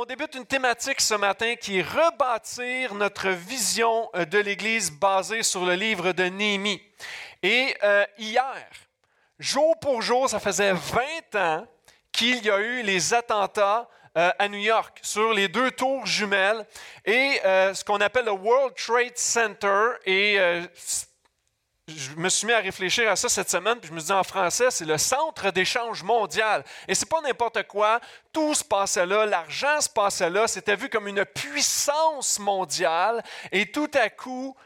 on 0.00 0.06
débute 0.06 0.34
une 0.34 0.46
thématique 0.46 0.98
ce 0.98 1.12
matin 1.12 1.56
qui 1.56 1.78
est 1.78 1.82
rebâtir 1.82 2.94
notre 2.94 3.28
vision 3.28 4.08
euh, 4.14 4.24
de 4.24 4.38
l'Église 4.38 4.90
basée 4.90 5.42
sur 5.42 5.66
le 5.66 5.74
livre 5.74 6.12
de 6.12 6.22
Néhémie. 6.24 6.80
Et 7.42 7.76
euh, 7.84 8.06
hier, 8.16 8.66
jour 9.38 9.78
pour 9.78 10.00
jour, 10.00 10.26
ça 10.26 10.40
faisait 10.40 10.72
20 10.72 11.34
ans 11.34 11.66
qu'il 12.12 12.42
y 12.42 12.48
a 12.50 12.58
eu 12.60 12.82
les 12.82 13.12
attentats 13.12 13.90
euh, 14.16 14.30
à 14.38 14.48
New 14.48 14.60
York 14.60 15.00
sur 15.02 15.34
les 15.34 15.48
deux 15.48 15.70
tours 15.70 16.06
jumelles 16.06 16.64
et 17.04 17.38
ce 17.44 17.84
qu'on 17.84 18.00
appelle 18.00 18.24
le 18.24 18.32
World 18.32 18.74
Trade 18.76 19.18
Center. 19.18 19.90
Et 20.06 20.38
je 21.96 22.14
me 22.16 22.28
suis 22.28 22.46
mis 22.46 22.52
à 22.52 22.58
réfléchir 22.60 23.10
à 23.10 23.16
ça 23.16 23.28
cette 23.28 23.50
semaine, 23.50 23.78
puis 23.78 23.88
je 23.88 23.94
me 23.94 24.00
dis 24.00 24.12
en 24.12 24.22
français, 24.22 24.70
c'est 24.70 24.84
le 24.84 24.98
centre 24.98 25.50
d'échange 25.50 26.02
mondial. 26.02 26.64
Et 26.88 26.94
c'est 26.94 27.08
pas 27.08 27.20
n'importe 27.20 27.66
quoi. 27.66 28.00
Tout 28.32 28.54
se 28.54 28.64
passait 28.64 29.06
là, 29.06 29.26
l'argent 29.26 29.80
se 29.80 29.88
passait 29.88 30.30
là, 30.30 30.46
c'était 30.46 30.76
vu 30.76 30.88
comme 30.88 31.08
une 31.08 31.24
puissance 31.24 32.38
mondiale. 32.38 33.22
Et 33.52 33.70
tout 33.70 33.90
à 33.94 34.08
coup, 34.10 34.56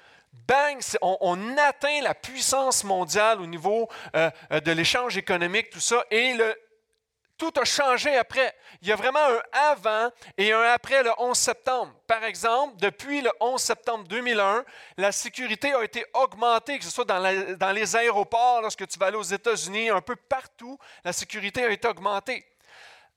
bang, 0.46 0.80
on, 1.02 1.56
atteint 1.56 2.00
la 2.02 2.14
puissance 2.14 2.84
mondiale 2.84 3.40
au 3.40 3.46
niveau 3.46 3.88
euh, 4.14 4.30
euh, 4.52 4.60
de 4.60 4.72
l'échange 4.72 5.16
économique, 5.16 5.70
tout 5.70 5.80
ça. 5.80 6.04
Et 6.10 6.34
le, 6.34 6.54
tout 7.36 7.52
a 7.60 7.64
changé 7.64 8.16
après. 8.16 8.54
Il 8.82 8.88
y 8.88 8.92
a 8.92 8.96
vraiment 8.96 9.20
un 9.20 9.40
avant 9.52 10.10
et 10.36 10.52
un 10.52 10.62
après 10.62 11.02
le 11.02 11.10
11 11.18 11.36
septembre. 11.36 11.92
Par 12.06 12.24
exemple, 12.24 12.76
depuis 12.78 13.20
le 13.20 13.30
11 13.40 13.60
septembre 13.60 14.04
2001, 14.08 14.64
la 14.96 15.12
sécurité 15.12 15.72
a 15.72 15.82
été 15.82 16.04
augmentée, 16.14 16.78
que 16.78 16.84
ce 16.84 16.90
soit 16.90 17.04
dans, 17.04 17.72
les 17.72 17.96
aéroports, 17.96 18.62
lorsque 18.62 18.86
tu 18.86 18.98
vas 18.98 19.06
aller 19.06 19.16
aux 19.16 19.22
États-Unis, 19.22 19.90
un 19.90 20.00
peu 20.00 20.16
partout, 20.16 20.78
la 21.04 21.12
sécurité 21.12 21.64
a 21.64 21.70
été 21.70 21.88
augmentée. 21.88 22.44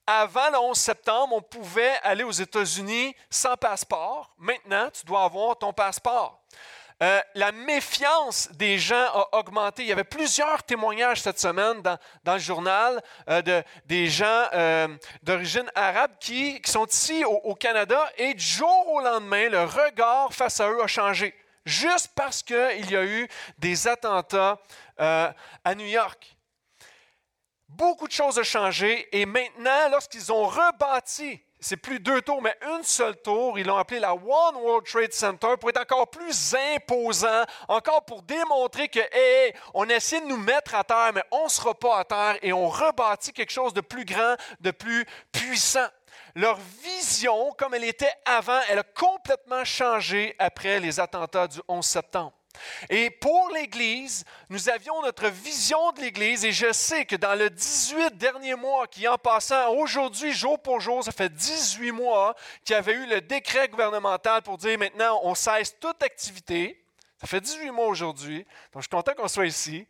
Avant 0.06 0.50
le 0.50 0.58
11 0.58 0.78
septembre, 0.78 1.36
on 1.36 1.42
pouvait 1.42 2.00
aller 2.02 2.24
aux 2.24 2.32
États-Unis 2.32 3.14
sans 3.30 3.58
passeport. 3.58 4.34
Maintenant, 4.38 4.90
tu 4.90 5.06
dois 5.06 5.24
avoir 5.24 5.58
ton 5.58 5.74
passeport. 5.74 6.42
Euh, 7.04 7.22
la 7.36 7.52
méfiance 7.52 8.50
des 8.54 8.80
gens 8.80 8.96
a 8.96 9.38
augmenté. 9.38 9.84
Il 9.84 9.90
y 9.90 9.92
avait 9.92 10.04
plusieurs 10.04 10.64
témoignages 10.64 11.22
cette 11.22 11.40
semaine 11.40 11.82
dans, 11.82 12.34
le 12.34 12.40
journal 12.40 13.04
euh, 13.30 13.42
de, 13.44 13.64
des 13.86 14.08
gens 14.08 14.46
euh, 14.54 14.88
d'origine 15.22 15.70
arabe 15.76 16.12
qui, 16.20 16.60
sont 16.66 16.88
ici 16.88 17.24
au, 17.24 17.54
Canada 17.54 18.12
et 18.18 18.34
du 18.34 18.44
jour 18.44 18.88
au 18.94 19.00
lendemain, 19.00 19.48
le 19.50 19.64
regard 19.64 20.34
face 20.34 20.60
à 20.60 20.70
eux 20.70 20.82
a 20.82 20.88
changé. 20.88 21.36
Juste 21.66 22.12
parce 22.16 22.42
qu'il 22.42 22.90
y 22.90 22.96
a 22.96 23.04
eu 23.04 23.28
des 23.60 23.88
attentats 23.88 24.58
à 24.98 25.76
New 25.76 25.86
York. 25.86 26.36
Beaucoup 27.68 28.08
de 28.08 28.14
choses 28.14 28.40
ont 28.40 28.44
changé 28.44 29.08
et 29.12 29.26
maintenant, 29.26 29.90
lorsqu'ils 29.92 30.32
ont 30.32 30.46
rebâti 30.46 31.42
c'est 31.60 31.78
plus 31.78 32.00
deux 32.00 32.22
tours, 32.22 32.42
mais 32.42 32.56
une 32.62 32.84
seule 32.84 33.16
tour. 33.22 33.58
Ils 33.58 33.66
l'ont 33.66 33.78
appelé 33.78 34.00
la 34.00 34.14
One 34.14 34.56
World 34.56 34.86
Trade 34.86 35.14
Center 35.14 35.56
pour 35.60 35.70
être 35.70 35.82
encore 35.82 36.10
plus 36.10 36.56
imposant, 36.76 37.44
encore 37.68 38.06
pour 38.06 38.22
démontrer 38.22 38.88
que, 38.90 39.00
hé, 39.00 39.54
on 39.74 39.88
essaie 39.90 40.22
de 40.22 40.28
nous 40.28 40.38
mettre 40.38 40.76
à 40.76 40.84
terre, 40.84 41.12
mais 41.14 41.24
on 41.32 41.46
ne 41.46 41.50
sera 41.50 41.74
pas 41.74 42.00
à 42.00 42.04
terre 42.04 42.38
et 42.42 42.54
on 42.54 42.70
rebâtit 42.70 43.34
quelque 43.34 43.52
chose 43.52 43.74
de 43.74 43.82
plus 43.82 44.06
grand, 44.06 44.36
de 44.60 44.72
plus 44.72 45.06
puissant. 45.32 45.88
Leur 46.36 46.60
vision, 46.84 47.52
comme 47.58 47.74
elle 47.74 47.84
était 47.84 48.14
avant, 48.26 48.60
elle 48.70 48.80
a 48.80 48.84
complètement 48.84 49.66
changé 49.66 50.36
après 50.38 50.80
les 50.80 51.00
attentats 51.00 51.48
du 51.48 51.60
11 51.68 51.84
septembre. 51.84 52.34
Et 52.90 53.10
pour 53.10 53.50
l'Église, 53.54 54.24
nous 54.50 54.70
avions 54.70 55.02
notre 55.02 55.28
vision 55.28 55.92
de 55.94 56.02
l'Église 56.02 56.46
et 56.46 56.52
je 56.52 56.72
sais 56.72 57.06
que 57.06 57.16
dans 57.16 57.36
le 57.36 57.50
18 57.50 58.18
derniers 58.18 58.56
mois 58.56 58.88
qui 58.88 59.08
en 59.08 59.18
passant, 59.18 59.74
aujourd'hui, 59.74 60.34
jour 60.34 60.62
pour 60.62 60.80
jour, 60.80 61.04
ça 61.04 61.12
fait 61.12 61.34
18 61.34 61.92
mois 61.92 62.36
qu'il 62.64 62.74
y 62.74 62.78
avait 62.78 62.94
eu 62.94 63.06
le 63.08 63.22
décret 63.22 63.68
gouvernemental 63.68 64.42
pour 64.42 64.58
dire 64.58 64.78
maintenant 64.78 65.20
on 65.24 65.36
cesse 65.36 65.78
toute 65.80 66.02
activité. 66.04 66.84
Ça 67.20 67.28
fait 67.28 67.42
18 67.42 67.72
mois 67.72 67.88
aujourd'hui, 67.88 68.46
donc 68.74 68.82
je 68.82 68.82
suis 68.82 68.90
content 68.90 69.14
qu'on 69.16 69.28
soit 69.28 69.48
ici. 69.48 69.88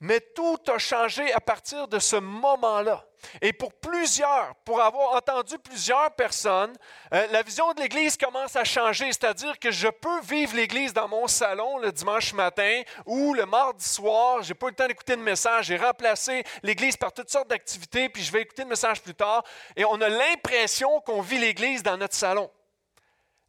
Mais 0.00 0.20
tout 0.20 0.58
a 0.68 0.78
changé 0.78 1.32
à 1.32 1.40
partir 1.40 1.88
de 1.88 1.98
ce 1.98 2.16
moment-là. 2.16 3.06
Et 3.40 3.52
pour 3.52 3.72
plusieurs, 3.74 4.54
pour 4.64 4.80
avoir 4.80 5.14
entendu 5.14 5.58
plusieurs 5.58 6.10
personnes, 6.12 6.74
euh, 7.12 7.26
la 7.30 7.42
vision 7.42 7.72
de 7.72 7.80
l'Église 7.80 8.16
commence 8.16 8.56
à 8.56 8.64
changer, 8.64 9.06
c'est-à-dire 9.06 9.58
que 9.58 9.70
je 9.70 9.88
peux 9.88 10.20
vivre 10.22 10.56
l'Église 10.56 10.92
dans 10.92 11.08
mon 11.08 11.26
salon 11.26 11.78
le 11.78 11.92
dimanche 11.92 12.32
matin 12.32 12.82
ou 13.06 13.34
le 13.34 13.46
mardi 13.46 13.84
soir, 13.84 14.42
je 14.42 14.48
n'ai 14.48 14.54
pas 14.54 14.66
eu 14.66 14.70
le 14.70 14.76
temps 14.76 14.86
d'écouter 14.86 15.16
le 15.16 15.22
message, 15.22 15.66
j'ai 15.66 15.76
remplacé 15.76 16.44
l'Église 16.62 16.96
par 16.96 17.12
toutes 17.12 17.30
sortes 17.30 17.48
d'activités, 17.48 18.08
puis 18.08 18.22
je 18.22 18.32
vais 18.32 18.42
écouter 18.42 18.62
le 18.62 18.68
message 18.68 19.02
plus 19.02 19.14
tard, 19.14 19.42
et 19.76 19.84
on 19.84 20.00
a 20.00 20.08
l'impression 20.08 21.00
qu'on 21.00 21.20
vit 21.20 21.38
l'Église 21.38 21.82
dans 21.82 21.96
notre 21.96 22.14
salon. 22.14 22.50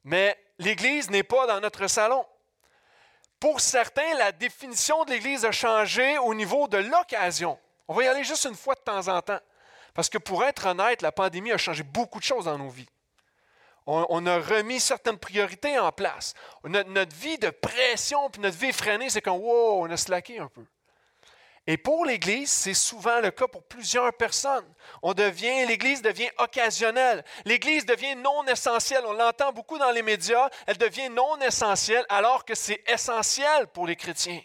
Mais 0.04 0.38
l'Église 0.60 1.10
n'est 1.10 1.24
pas 1.24 1.48
dans 1.48 1.60
notre 1.60 1.88
salon. 1.88 2.26
Pour 3.40 3.60
certains, 3.60 4.14
la 4.18 4.32
définition 4.32 5.04
de 5.04 5.12
l'Église 5.12 5.46
a 5.46 5.52
changé 5.52 6.18
au 6.20 6.34
niveau 6.34 6.68
de 6.68 6.78
l'occasion. 6.78 7.60
On 7.88 7.94
va 7.94 8.04
y 8.04 8.08
aller 8.08 8.24
juste 8.24 8.46
une 8.46 8.56
fois 8.56 8.76
de 8.76 8.80
temps 8.80 9.08
en 9.08 9.22
temps. 9.22 9.40
Parce 9.96 10.10
que 10.10 10.18
pour 10.18 10.44
être 10.44 10.68
honnête, 10.68 11.02
la 11.02 11.14
pandémie 11.14 11.54
a 11.54 11.58
changé 11.58 11.82
beaucoup 11.82 12.20
de 12.20 12.24
choses 12.24 12.46
dans 12.46 12.58
nos 12.58 12.70
vies. 12.70 12.90
On, 13.88 14.26
a 14.26 14.40
remis 14.40 14.80
certaines 14.80 15.18
priorités 15.18 15.78
en 15.78 15.92
place. 15.92 16.34
Notre, 16.64 17.16
vie 17.16 17.38
de 17.38 17.52
pression 17.52 18.30
puis 18.32 18.42
notre 18.42 18.58
vie 18.58 18.74
freinée, 18.74 19.12
c'est 19.12 19.22
comme 19.22 19.40
wow, 19.40 19.84
on 19.86 19.92
a 19.92 19.96
slacké 19.98 20.40
un 20.40 20.48
peu. 20.48 20.66
Et 21.68 21.78
pour 21.78 22.06
l'Église, 22.06 22.52
c'est 22.52 22.74
souvent 22.74 23.20
le 23.22 23.32
cas 23.32 23.48
pour 23.48 23.64
plusieurs 23.64 24.12
personnes. 24.14 24.66
On 25.02 25.14
devient, 25.14 25.66
l'Église 25.68 26.02
devient 26.02 26.30
occasionnelle. 26.40 27.24
L'Église 27.46 27.86
devient 27.86 28.16
non 28.16 28.44
essentielle. 28.46 29.04
On 29.06 29.14
l'entend 29.14 29.54
beaucoup 29.54 29.78
dans 29.78 29.92
les 29.92 30.04
médias. 30.04 30.50
Elle 30.68 30.78
devient 30.78 31.10
non 31.10 31.40
essentielle 31.40 32.06
alors 32.10 32.44
que 32.44 32.54
c'est 32.54 32.84
essentiel 32.88 33.68
pour 33.68 33.88
les 33.88 33.96
chrétiens. 33.96 34.42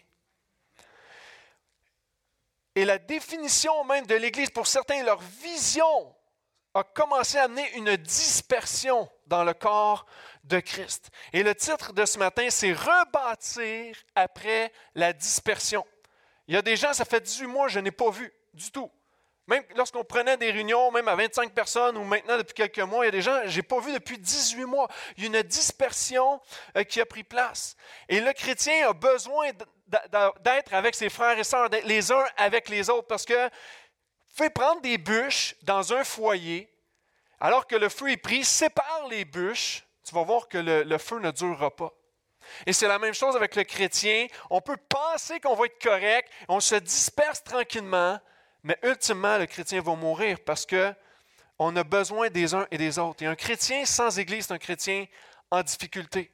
Et 2.75 2.85
la 2.85 2.99
définition 2.99 3.85
même 3.85 4.07
de 4.07 4.15
l'Église, 4.15 4.51
pour 4.51 4.67
certains, 4.67 5.03
leur 5.03 5.21
vision 5.43 6.15
a 6.75 6.85
commencé 6.85 7.37
à 7.37 7.45
amener 7.45 7.69
une 7.75 7.97
dispersion 7.97 9.11
dans 9.27 9.43
le 9.43 9.55
corps 9.55 10.07
de 10.45 10.61
Christ. 10.61 11.11
Et 11.33 11.43
le 11.43 11.55
titre 11.55 11.93
de 11.93 12.05
ce 12.05 12.19
matin, 12.19 12.47
c'est 12.49 12.73
Rebâtir 12.73 13.97
après 14.15 14.73
la 14.95 15.13
dispersion. 15.13 15.85
Il 16.47 16.55
y 16.55 16.57
a 16.57 16.63
des 16.63 16.77
gens, 16.77 16.93
ça 16.93 17.05
fait 17.05 17.21
18 17.21 17.47
mois, 17.47 17.69
je 17.69 17.81
n'ai 17.81 17.91
pas 17.91 18.11
vu 18.11 18.33
du 18.55 18.71
tout. 18.71 18.91
Même 19.47 19.65
lorsqu'on 19.75 20.05
prenait 20.05 20.37
des 20.37 20.53
réunions, 20.53 20.93
même 20.93 21.09
à 21.09 21.17
25 21.17 21.53
personnes, 21.53 21.97
ou 21.97 22.05
maintenant 22.05 22.37
depuis 22.37 22.55
quelques 22.55 22.79
mois, 22.79 23.05
il 23.05 23.07
y 23.07 23.09
a 23.09 23.13
des 23.13 23.23
gens, 23.23 23.41
je 23.47 23.57
n'ai 23.57 23.63
pas 23.65 23.81
vu 23.81 23.93
depuis 23.93 24.17
18 24.17 24.65
mois. 24.65 24.89
Il 25.17 25.25
y 25.25 25.27
a 25.27 25.41
une 25.41 25.43
dispersion 25.43 26.41
euh, 26.77 26.85
qui 26.85 27.01
a 27.01 27.07
pris 27.07 27.25
place. 27.25 27.77
Et 28.09 28.21
le 28.21 28.33
chrétien 28.33 28.89
a 28.89 28.93
besoin 28.93 29.51
d'être 30.41 30.75
avec 30.75 30.95
ses 30.95 31.09
frères 31.09 31.39
et 31.39 31.45
sœurs, 31.45 31.69
les 31.85 32.13
uns 32.13 32.25
avec 32.37 32.69
les 32.69 32.89
autres, 32.91 33.07
parce 33.07 33.25
que 33.25 33.51
fait 34.35 34.51
prendre 34.51 34.81
des 34.81 34.99
bûches 34.99 35.55
dans 35.63 35.93
un 35.93 36.05
foyer, 36.05 36.73
alors 37.41 37.67
que 37.67 37.77
le 37.77 37.89
feu 37.89 38.11
est 38.11 38.17
pris, 38.17 38.45
sépare 38.45 39.09
les 39.09 39.25
bûches, 39.25 39.85
tu 40.05 40.15
vas 40.15 40.23
voir 40.23 40.49
que 40.49 40.59
le 40.59 40.99
feu 40.99 41.19
ne 41.21 41.31
durera 41.31 41.75
pas. 41.75 41.93
Et 42.67 42.73
c'est 42.73 42.89
la 42.89 42.99
même 42.99 43.15
chose 43.15 43.37
avec 43.37 43.57
le 43.57 43.65
chrétien. 43.65 44.27
On 44.49 44.61
peut 44.61 44.77
penser 44.77 45.41
qu'on 45.41 45.55
va 45.55 45.67
être 45.67 45.83
correct, 45.83 46.31
on 46.49 46.61
se 46.61 46.75
disperse 46.77 47.43
tranquillement, 47.43 48.19
mais 48.63 48.79
ultimement, 48.83 49.39
le 49.39 49.47
chrétien 49.47 49.81
va 49.81 49.95
mourir 49.95 50.39
parce 50.45 50.67
que 50.67 50.93
on 51.59 51.75
a 51.77 51.85
besoin 51.85 52.29
des 52.31 52.55
uns 52.55 52.67
et 52.71 52.79
des 52.79 52.99
autres. 52.99 53.23
Et 53.23 53.27
un 53.27 53.37
chrétien 53.37 53.85
sans 53.85 54.19
Église, 54.19 54.47
c'est 54.47 54.55
un 54.55 54.59
chrétien 54.59 55.07
en 55.51 55.63
difficulté. 55.63 56.31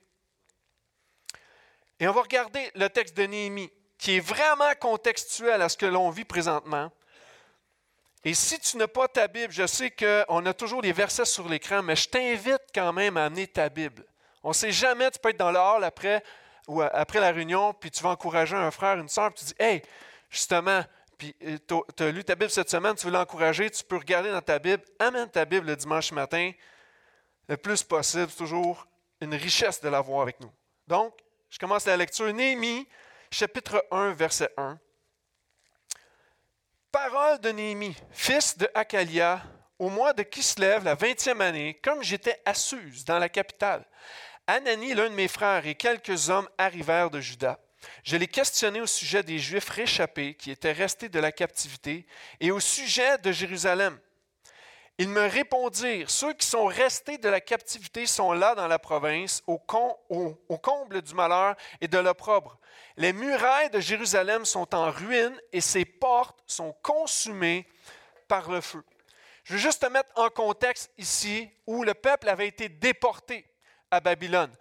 Et 1.98 2.08
on 2.08 2.12
va 2.12 2.22
regarder 2.22 2.70
le 2.74 2.88
texte 2.88 3.16
de 3.16 3.24
Néhémie, 3.24 3.70
qui 3.98 4.16
est 4.16 4.20
vraiment 4.20 4.72
contextuel 4.80 5.62
à 5.62 5.68
ce 5.68 5.76
que 5.76 5.86
l'on 5.86 6.10
vit 6.10 6.24
présentement. 6.24 6.90
Et 8.24 8.34
si 8.34 8.58
tu 8.58 8.76
n'as 8.76 8.88
pas 8.88 9.08
ta 9.08 9.28
Bible, 9.28 9.52
je 9.52 9.66
sais 9.66 9.90
qu'on 9.90 10.44
a 10.46 10.52
toujours 10.52 10.82
les 10.82 10.92
versets 10.92 11.24
sur 11.24 11.48
l'écran, 11.48 11.82
mais 11.82 11.96
je 11.96 12.08
t'invite 12.08 12.62
quand 12.74 12.92
même 12.92 13.16
à 13.16 13.26
amener 13.26 13.46
ta 13.46 13.68
Bible. 13.68 14.04
On 14.42 14.48
ne 14.48 14.54
sait 14.54 14.72
jamais, 14.72 15.10
tu 15.10 15.18
peux 15.18 15.30
être 15.30 15.38
dans 15.38 15.52
le 15.52 15.58
hall 15.58 15.84
après, 15.84 16.22
ou 16.66 16.82
après 16.82 17.20
la 17.20 17.30
réunion, 17.30 17.72
puis 17.72 17.90
tu 17.90 18.02
vas 18.02 18.10
encourager 18.10 18.56
un 18.56 18.70
frère, 18.70 18.98
une 18.98 19.08
soeur, 19.08 19.32
puis 19.32 19.44
tu 19.44 19.54
dis 19.54 19.62
Hey, 19.62 19.82
justement, 20.28 20.82
puis 21.16 21.34
euh, 21.44 21.58
tu 21.96 22.02
as 22.02 22.10
lu 22.10 22.24
ta 22.24 22.34
Bible 22.34 22.50
cette 22.50 22.68
semaine, 22.68 22.94
tu 22.94 23.06
veux 23.06 23.12
l'encourager, 23.12 23.70
tu 23.70 23.84
peux 23.84 23.96
regarder 23.96 24.30
dans 24.30 24.42
ta 24.42 24.58
Bible, 24.58 24.82
amène 24.98 25.30
ta 25.30 25.44
Bible 25.44 25.66
le 25.66 25.76
dimanche 25.76 26.12
matin, 26.12 26.50
le 27.48 27.56
plus 27.56 27.82
possible, 27.82 28.28
c'est 28.28 28.36
toujours 28.36 28.86
une 29.20 29.34
richesse 29.34 29.80
de 29.80 29.88
l'avoir 29.88 30.22
avec 30.22 30.40
nous. 30.40 30.50
Donc, 30.86 31.14
je 31.50 31.58
commence 31.58 31.86
la 31.86 31.96
lecture. 31.96 32.32
Néhémie, 32.32 32.88
chapitre 33.30 33.84
1, 33.90 34.12
verset 34.12 34.50
1. 34.56 34.78
Parole 36.92 37.40
de 37.40 37.50
Néhémie, 37.50 37.96
fils 38.10 38.56
de 38.56 38.68
Akalia, 38.74 39.42
au 39.78 39.90
mois 39.90 40.12
de 40.12 40.22
Kislev, 40.22 40.84
la 40.84 40.94
vingtième 40.94 41.40
année, 41.40 41.78
comme 41.82 42.02
j'étais 42.02 42.40
à 42.44 42.54
Suse, 42.54 43.04
dans 43.04 43.18
la 43.18 43.28
capitale, 43.28 43.84
Anani, 44.46 44.94
l'un 44.94 45.10
de 45.10 45.14
mes 45.14 45.28
frères, 45.28 45.66
et 45.66 45.74
quelques 45.74 46.30
hommes 46.30 46.48
arrivèrent 46.56 47.10
de 47.10 47.20
Juda. 47.20 47.58
Je 48.04 48.16
les 48.16 48.28
questionnai 48.28 48.80
au 48.80 48.86
sujet 48.86 49.22
des 49.22 49.38
Juifs 49.38 49.68
réchappés 49.68 50.34
qui 50.34 50.50
étaient 50.50 50.72
restés 50.72 51.08
de 51.08 51.18
la 51.18 51.32
captivité 51.32 52.06
et 52.40 52.50
au 52.50 52.60
sujet 52.60 53.18
de 53.18 53.32
Jérusalem. 53.32 53.98
Ils 54.98 55.10
me 55.10 55.26
répondirent, 55.26 56.10
ceux 56.10 56.32
qui 56.32 56.46
sont 56.46 56.64
restés 56.64 57.18
de 57.18 57.28
la 57.28 57.42
captivité 57.42 58.06
sont 58.06 58.32
là 58.32 58.54
dans 58.54 58.66
la 58.66 58.78
province, 58.78 59.42
au, 59.46 59.58
comble 59.58 61.02
du 61.02 61.14
malheur 61.14 61.54
et 61.82 61.88
de 61.88 61.98
l'opprobre. 61.98 62.58
Les 62.96 63.12
murailles 63.12 63.68
de 63.68 63.80
Jérusalem 63.80 64.46
sont 64.46 64.74
en 64.74 64.90
ruine 64.90 65.38
et 65.52 65.60
ses 65.60 65.84
portes 65.84 66.42
sont 66.46 66.74
consumées 66.82 67.68
par 68.26 68.50
le 68.50 68.62
feu. 68.62 68.82
Je 69.44 69.52
veux 69.52 69.58
juste 69.58 69.82
te 69.82 69.92
mettre 69.92 70.10
en 70.16 70.30
contexte 70.30 70.90
ici 70.96 71.50
où 71.66 71.84
le 71.84 71.92
peuple 71.92 72.30
avait 72.30 72.48
été 72.48 72.70
déporté 72.70 73.46
à 73.90 74.00
Babylone. 74.00 74.52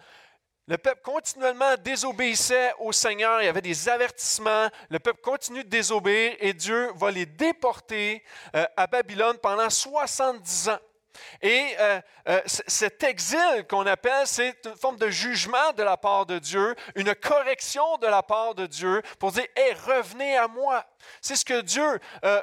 Le 0.68 0.80
peuple 0.80 1.02
continuellement 1.04 1.76
désobéissait 1.78 2.74
au 2.80 2.92
Seigneur, 2.92 3.40
il 3.40 3.46
y 3.46 3.48
avait 3.48 3.62
des 3.62 3.88
avertissements, 3.88 4.68
le 4.90 4.98
peuple 4.98 5.22
continue 5.22 5.64
de 5.64 5.70
désobéir 5.70 6.36
et 6.40 6.54
Dieu 6.54 6.92
va 6.96 7.12
les 7.12 7.28
déporter 7.28 8.24
euh, 8.56 8.66
à 8.76 8.88
Babylone 8.88 9.38
pendant 9.38 9.70
70 9.70 10.70
ans. 10.70 10.80
Et 11.40 11.76
euh, 11.80 12.02
euh, 12.28 12.42
cet 12.46 13.04
exil 13.04 13.68
qu'on 13.70 13.86
appelle, 13.86 14.26
c'est 14.26 14.58
une 14.66 14.76
forme 14.76 14.98
de 14.98 15.08
jugement 15.08 15.72
de 15.78 15.84
la 15.84 15.98
part 15.98 16.26
de 16.26 16.40
Dieu, 16.40 16.76
une 16.96 17.14
correction 17.14 17.98
de 18.00 18.08
la 18.08 18.24
part 18.24 18.56
de 18.56 18.66
Dieu 18.66 19.04
pour 19.20 19.34
dire, 19.34 19.46
hé, 19.56 19.72
revenez 19.86 20.36
à 20.36 20.48
moi. 20.48 20.84
C'est 21.22 21.36
ce 21.36 21.46
que 21.46 21.62
Dieu 21.62 22.00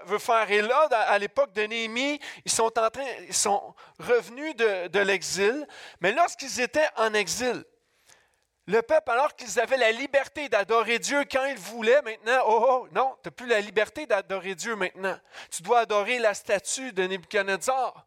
veut 0.06 0.20
faire. 0.20 0.48
Et 0.48 0.62
là, 0.62 0.86
à 1.08 1.18
l'époque 1.18 1.52
de 1.54 1.62
Néhémie, 1.62 2.20
ils 2.44 2.52
sont, 2.52 2.78
en 2.78 2.88
train, 2.88 3.04
ils 3.26 3.34
sont 3.34 3.74
revenus 3.98 4.54
de 4.54 5.00
l'exil, 5.00 5.66
mais 6.00 6.12
lorsqu'ils 6.12 6.60
étaient 6.60 6.88
en 6.96 7.12
exil, 7.14 7.64
le 8.66 8.80
peuple, 8.80 9.10
alors 9.10 9.34
qu'ils 9.34 9.58
avaient 9.58 9.76
la 9.76 9.90
liberté 9.90 10.48
d'adorer 10.48 10.98
Dieu 10.98 11.24
quand 11.30 11.44
ils 11.46 11.58
voulaient, 11.58 12.00
maintenant, 12.02 12.42
oh, 12.46 12.66
oh 12.68 12.88
non, 12.92 13.16
tu 13.22 13.28
n'as 13.28 13.32
plus 13.32 13.46
la 13.46 13.60
liberté 13.60 14.06
d'adorer 14.06 14.54
Dieu 14.54 14.76
maintenant. 14.76 15.18
Tu 15.50 15.62
dois 15.62 15.80
adorer 15.80 16.18
la 16.18 16.32
statue 16.32 16.92
de 16.92 17.02
Nebuchadnezzar. 17.04 18.06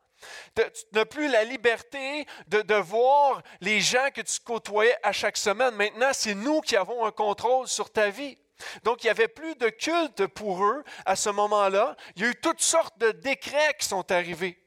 Tu 0.56 0.64
n'as 0.94 1.06
plus 1.06 1.28
la 1.28 1.44
liberté 1.44 2.26
de, 2.48 2.62
de, 2.62 2.76
voir 2.76 3.44
les 3.60 3.82
gens 3.82 4.10
que 4.14 4.22
tu 4.22 4.40
côtoyais 4.40 4.98
à 5.04 5.12
chaque 5.12 5.38
semaine. 5.38 5.76
Maintenant, 5.76 6.12
c'est 6.14 6.34
nous 6.34 6.62
qui 6.62 6.78
avons 6.78 7.06
un 7.06 7.12
contrôle 7.12 7.68
sur 7.68 7.92
ta 7.92 8.10
vie. 8.10 8.38
Donc, 8.84 9.04
il 9.04 9.08
n'y 9.08 9.12
avait 9.12 9.28
plus 9.28 9.56
de 9.56 9.68
culte 9.68 10.26
pour 10.28 10.64
eux 10.66 10.84
à 11.06 11.18
ce 11.18 11.30
moment-là. 11.30 11.96
Il 12.16 12.24
y 12.24 12.26
a 12.26 12.30
eu 12.30 12.36
toutes 12.36 12.62
sortes 12.62 12.98
de 12.98 13.12
décrets 13.12 13.76
qui 13.78 13.88
sont 13.88 14.10
arrivés. 14.10 14.65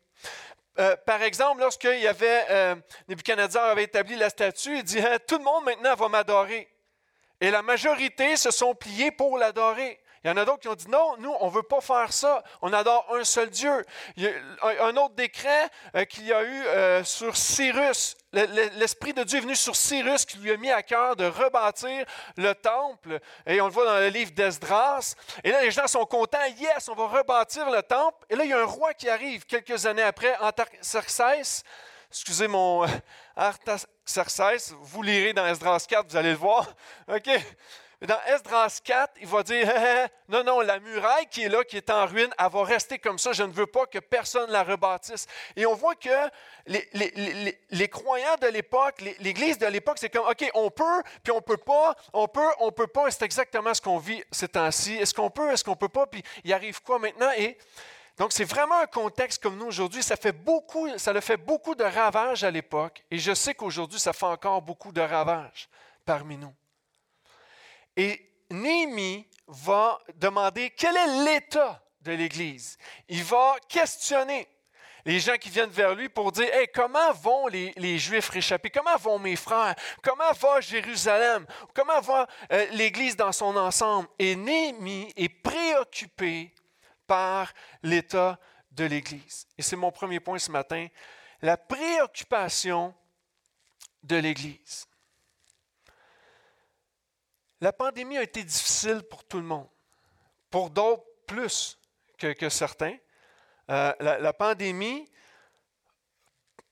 Euh, 0.80 0.96
par 1.04 1.22
exemple, 1.22 1.60
lorsqu'il 1.60 1.98
y 1.98 2.06
avait, 2.06 2.44
euh, 2.50 2.76
Nebuchadnezzar 3.08 3.64
avait 3.64 3.84
établi 3.84 4.14
la 4.14 4.30
statue, 4.30 4.78
il 4.78 4.84
dit 4.84 5.00
hein, 5.00 5.18
Tout 5.26 5.38
le 5.38 5.44
monde 5.44 5.64
maintenant 5.64 5.94
va 5.94 6.08
m'adorer. 6.08 6.68
Et 7.40 7.50
la 7.50 7.62
majorité 7.62 8.36
se 8.36 8.50
sont 8.50 8.74
pliés 8.74 9.10
pour 9.10 9.38
l'adorer. 9.38 10.00
Il 10.24 10.28
y 10.28 10.30
en 10.30 10.36
a 10.36 10.44
d'autres 10.44 10.60
qui 10.60 10.68
ont 10.68 10.74
dit 10.74 10.88
non, 10.88 11.16
nous, 11.18 11.34
on 11.40 11.46
ne 11.46 11.52
veut 11.52 11.62
pas 11.62 11.80
faire 11.80 12.12
ça. 12.12 12.42
On 12.62 12.72
adore 12.72 13.06
un 13.14 13.24
seul 13.24 13.50
Dieu. 13.50 13.84
Il 14.16 14.24
y 14.24 14.28
a 14.28 14.84
un 14.84 14.96
autre 14.96 15.14
décret 15.14 15.68
euh, 15.94 16.04
qu'il 16.04 16.26
y 16.26 16.32
a 16.32 16.42
eu 16.42 16.66
euh, 16.66 17.04
sur 17.04 17.36
Cyrus. 17.36 18.16
L'Esprit 18.32 19.14
de 19.14 19.22
Dieu 19.22 19.38
est 19.38 19.42
venu 19.42 19.56
sur 19.56 19.74
Cyrus 19.74 20.26
qui 20.26 20.38
lui 20.38 20.50
a 20.50 20.56
mis 20.56 20.70
à 20.70 20.82
cœur 20.82 21.16
de 21.16 21.24
rebâtir 21.24 22.04
le 22.36 22.52
temple. 22.54 23.20
Et 23.46 23.60
on 23.60 23.66
le 23.66 23.72
voit 23.72 23.86
dans 23.86 23.98
le 23.98 24.08
livre 24.08 24.32
d'Esdras. 24.32 25.14
Et 25.44 25.50
là, 25.50 25.62
les 25.62 25.70
gens 25.70 25.86
sont 25.86 26.04
contents. 26.04 26.44
Yes, 26.58 26.88
on 26.88 26.94
va 26.94 27.06
rebâtir 27.06 27.70
le 27.70 27.82
temple. 27.82 28.26
Et 28.28 28.36
là, 28.36 28.44
il 28.44 28.50
y 28.50 28.52
a 28.52 28.60
un 28.60 28.66
roi 28.66 28.92
qui 28.92 29.08
arrive 29.08 29.46
quelques 29.46 29.86
années 29.86 30.02
après, 30.02 30.36
Antarxerxès. 30.40 31.62
Excusez 32.10 32.48
mon 32.48 32.86
Artaxerxès. 33.36 34.72
Vous 34.80 35.02
lirez 35.02 35.32
dans 35.32 35.46
Esdras 35.46 35.84
4, 35.88 36.10
vous 36.10 36.16
allez 36.16 36.30
le 36.30 36.36
voir. 36.36 36.66
OK? 37.08 37.30
Dans 38.06 38.20
Esdras 38.26 38.80
4, 38.84 39.14
il 39.20 39.26
va 39.26 39.42
dire 39.42 39.68
Non, 40.28 40.44
non, 40.44 40.60
la 40.60 40.78
muraille 40.78 41.26
qui 41.26 41.42
est 41.42 41.48
là, 41.48 41.64
qui 41.64 41.76
est 41.76 41.90
en 41.90 42.06
ruine, 42.06 42.32
elle 42.38 42.48
va 42.48 42.62
rester 42.62 43.00
comme 43.00 43.18
ça. 43.18 43.32
Je 43.32 43.42
ne 43.42 43.50
veux 43.50 43.66
pas 43.66 43.86
que 43.86 43.98
personne 43.98 44.50
la 44.50 44.62
rebâtisse. 44.62 45.26
Et 45.56 45.66
on 45.66 45.74
voit 45.74 45.96
que 45.96 46.08
les, 46.66 47.88
croyants 47.88 48.36
de 48.40 48.46
l'époque, 48.46 49.00
l'Église 49.18 49.58
de 49.58 49.66
l'époque, 49.66 49.98
c'est 49.98 50.10
comme 50.10 50.28
OK, 50.28 50.48
on 50.54 50.70
peut, 50.70 51.02
puis 51.24 51.32
on 51.32 51.40
peut 51.40 51.56
pas, 51.56 51.96
on 52.12 52.28
peut, 52.28 52.48
on 52.60 52.70
peut 52.70 52.86
pas. 52.86 53.10
C'est 53.10 53.24
exactement 53.24 53.74
ce 53.74 53.80
qu'on 53.80 53.98
vit 53.98 54.22
ces 54.30 54.48
temps-ci. 54.48 54.94
Est-ce 54.94 55.12
qu'on 55.12 55.30
peut, 55.30 55.50
est-ce 55.50 55.64
qu'on 55.64 55.76
peut 55.76 55.88
pas, 55.88 56.06
puis 56.06 56.22
il 56.44 56.52
arrive 56.52 56.80
quoi 56.82 57.00
maintenant? 57.00 57.32
Et 57.36 57.58
donc, 58.16 58.32
c'est 58.32 58.44
vraiment 58.44 58.78
un 58.80 58.86
contexte 58.86 59.42
comme 59.42 59.56
nous 59.56 59.66
aujourd'hui. 59.66 60.04
Ça, 60.04 60.14
fait 60.14 60.32
beaucoup, 60.32 60.88
ça 60.98 61.10
a 61.10 61.20
fait 61.20 61.36
beaucoup 61.36 61.74
de 61.74 61.84
ravages 61.84 62.44
à 62.44 62.50
l'époque. 62.52 63.04
Et 63.10 63.18
je 63.18 63.34
sais 63.34 63.54
qu'aujourd'hui, 63.54 63.98
ça 63.98 64.12
fait 64.12 64.26
encore 64.26 64.62
beaucoup 64.62 64.92
de 64.92 65.00
ravages 65.00 65.68
parmi 66.04 66.36
nous. 66.36 66.54
Et 67.98 68.30
Néhémie 68.48 69.26
va 69.48 69.98
demander 70.14 70.70
quel 70.70 70.96
est 70.96 71.24
l'état 71.24 71.82
de 72.00 72.12
l'Église. 72.12 72.78
Il 73.08 73.24
va 73.24 73.56
questionner 73.68 74.46
les 75.04 75.18
gens 75.18 75.36
qui 75.36 75.50
viennent 75.50 75.68
vers 75.68 75.96
lui 75.96 76.08
pour 76.08 76.30
dire 76.30 76.48
hey, 76.54 76.68
comment 76.72 77.12
vont 77.12 77.48
les, 77.48 77.98
Juifs 77.98 78.28
réchappés? 78.28 78.70
Comment 78.70 78.96
vont 78.98 79.18
mes 79.18 79.34
frères? 79.34 79.74
Comment 80.00 80.32
va 80.32 80.60
Jérusalem? 80.60 81.44
Comment 81.74 82.00
va 82.00 82.28
euh, 82.52 82.66
l'Église 82.70 83.16
dans 83.16 83.32
son 83.32 83.56
ensemble? 83.56 84.08
Et 84.16 84.36
Néhémie 84.36 85.12
est 85.16 85.28
préoccupé 85.28 86.54
par 87.04 87.52
l'état 87.82 88.38
de 88.70 88.84
l'Église. 88.84 89.48
Et 89.58 89.62
c'est 89.62 89.74
mon 89.74 89.90
premier 89.90 90.20
point 90.20 90.38
ce 90.38 90.52
matin 90.52 90.86
la 91.42 91.56
préoccupation 91.56 92.94
de 94.04 94.16
l'Église. 94.16 94.87
La 97.60 97.72
pandémie 97.72 98.16
a 98.16 98.22
été 98.22 98.44
difficile 98.44 99.02
pour 99.02 99.24
tout 99.24 99.38
le 99.38 99.44
monde, 99.44 99.66
pour 100.50 100.70
d'autres 100.70 101.04
plus 101.26 101.76
que, 102.16 102.48
certains. 102.48 102.96
Euh, 103.70 103.92
la, 103.98 104.32
pandémie, 104.32 105.10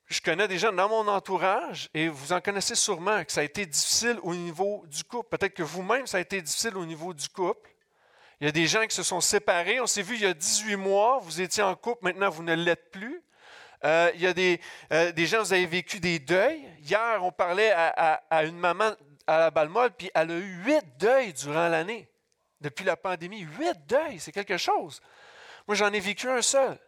je 0.06 0.20
connais 0.20 0.46
des 0.46 0.58
gens 0.58 0.72
dans 0.72 0.88
mon 0.88 1.08
entourage, 1.08 1.90
et 1.92 2.08
vous 2.08 2.32
en 2.32 2.40
connaissez 2.40 2.76
sûrement, 2.76 3.24
que 3.24 3.32
ça 3.32 3.40
a 3.40 3.44
été 3.44 3.66
difficile 3.66 4.18
au 4.22 4.34
niveau 4.34 4.84
du 4.86 5.02
couple. 5.02 5.36
Peut-être 5.36 5.54
que 5.54 5.64
vous-même, 5.64 6.06
ça 6.06 6.18
a 6.18 6.20
été 6.20 6.40
difficile 6.40 6.76
au 6.76 6.86
niveau 6.86 7.12
du 7.12 7.28
couple. 7.28 7.68
Il 8.40 8.46
y 8.46 8.48
a 8.48 8.52
des 8.52 8.66
gens 8.66 8.86
qui 8.86 8.94
se 8.94 9.02
sont 9.02 9.20
séparés. 9.20 9.80
On 9.80 9.86
s'est 9.86 10.02
vu 10.02 10.14
il 10.14 10.22
y 10.22 10.26
a 10.26 10.34
18 10.34 10.76
mois, 10.76 11.18
vous 11.20 11.40
étiez 11.40 11.62
en 11.62 11.74
couple, 11.74 12.04
maintenant 12.04 12.30
vous 12.30 12.42
ne 12.42 12.54
l'êtes 12.54 12.90
plus. 12.92 13.22
Euh, 13.84 14.10
il 14.14 14.20
y 14.20 14.26
a 14.26 14.32
des, 14.32 14.60
euh, 14.92 15.10
des, 15.12 15.26
gens, 15.26 15.40
vous 15.40 15.52
avez 15.52 15.66
vécu 15.66 16.00
des 16.00 16.18
deuils. 16.18 16.64
Hier, 16.80 17.18
on 17.22 17.32
parlait 17.32 17.72
à, 17.72 18.22
à 18.30 18.44
une 18.44 18.58
maman 18.58 18.92
à 19.26 19.38
la 19.38 19.50
Balmol, 19.50 19.90
puis 19.92 20.10
elle 20.14 20.30
a 20.30 20.34
eu 20.34 20.62
huit 20.64 20.84
deuils 20.98 21.32
durant 21.32 21.68
l'année. 21.68 22.08
Depuis 22.60 22.84
la 22.84 22.96
pandémie, 22.96 23.40
huit 23.40 23.76
deuils, 23.86 24.18
c'est 24.20 24.32
quelque 24.32 24.56
chose. 24.56 25.00
Moi, 25.66 25.74
j'en 25.74 25.92
ai 25.92 26.00
vécu 26.00 26.28
un 26.28 26.42
seul. 26.42 26.78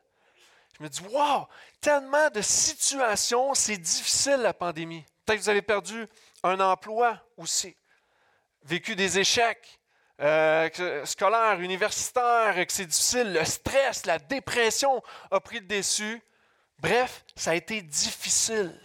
Je 0.78 0.82
me 0.82 0.88
dis, 0.88 1.00
wow, 1.10 1.46
tellement 1.80 2.30
de 2.30 2.40
situations, 2.40 3.54
c'est 3.54 3.76
difficile 3.76 4.36
la 4.36 4.54
pandémie. 4.54 5.04
Peut-être 5.24 5.38
que 5.38 5.42
vous 5.42 5.50
avez 5.50 5.62
perdu 5.62 6.06
un 6.42 6.60
emploi 6.60 7.20
aussi, 7.36 7.76
vécu 8.62 8.94
des 8.94 9.18
échecs 9.18 9.78
euh, 10.20 11.04
scolaires, 11.04 11.60
universitaires, 11.60 12.54
que 12.66 12.72
c'est 12.72 12.86
difficile, 12.86 13.32
le 13.32 13.44
stress, 13.44 14.06
la 14.06 14.18
dépression 14.18 15.02
a 15.30 15.40
pris 15.40 15.60
le 15.60 15.66
dessus. 15.66 16.22
Bref, 16.78 17.24
ça 17.36 17.50
a 17.50 17.54
été 17.54 17.82
difficile. 17.82 18.80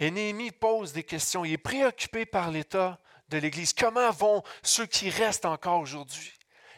Et 0.00 0.10
Néhémie 0.10 0.50
pose 0.50 0.92
des 0.92 1.04
questions. 1.04 1.44
Il 1.44 1.52
est 1.52 1.58
préoccupé 1.58 2.26
par 2.26 2.50
l'état 2.50 3.00
de 3.28 3.38
l'Église. 3.38 3.72
Comment 3.72 4.10
vont 4.10 4.42
ceux 4.62 4.86
qui 4.86 5.10
restent 5.10 5.46
encore 5.46 5.80
aujourd'hui? 5.80 6.32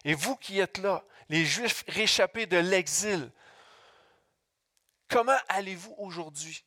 Et 0.05 0.15
vous 0.15 0.37
qui 0.37 0.61
êtes 0.61 0.79
là, 0.79 1.05
les 1.29 1.45
Juifs 1.45 1.85
réchappés 1.89 2.47
de 2.47 2.59
l'exil, 2.59 3.33
comment 5.09 5.39
allez-vous 5.49 5.95
aujourd'hui? 5.99 6.65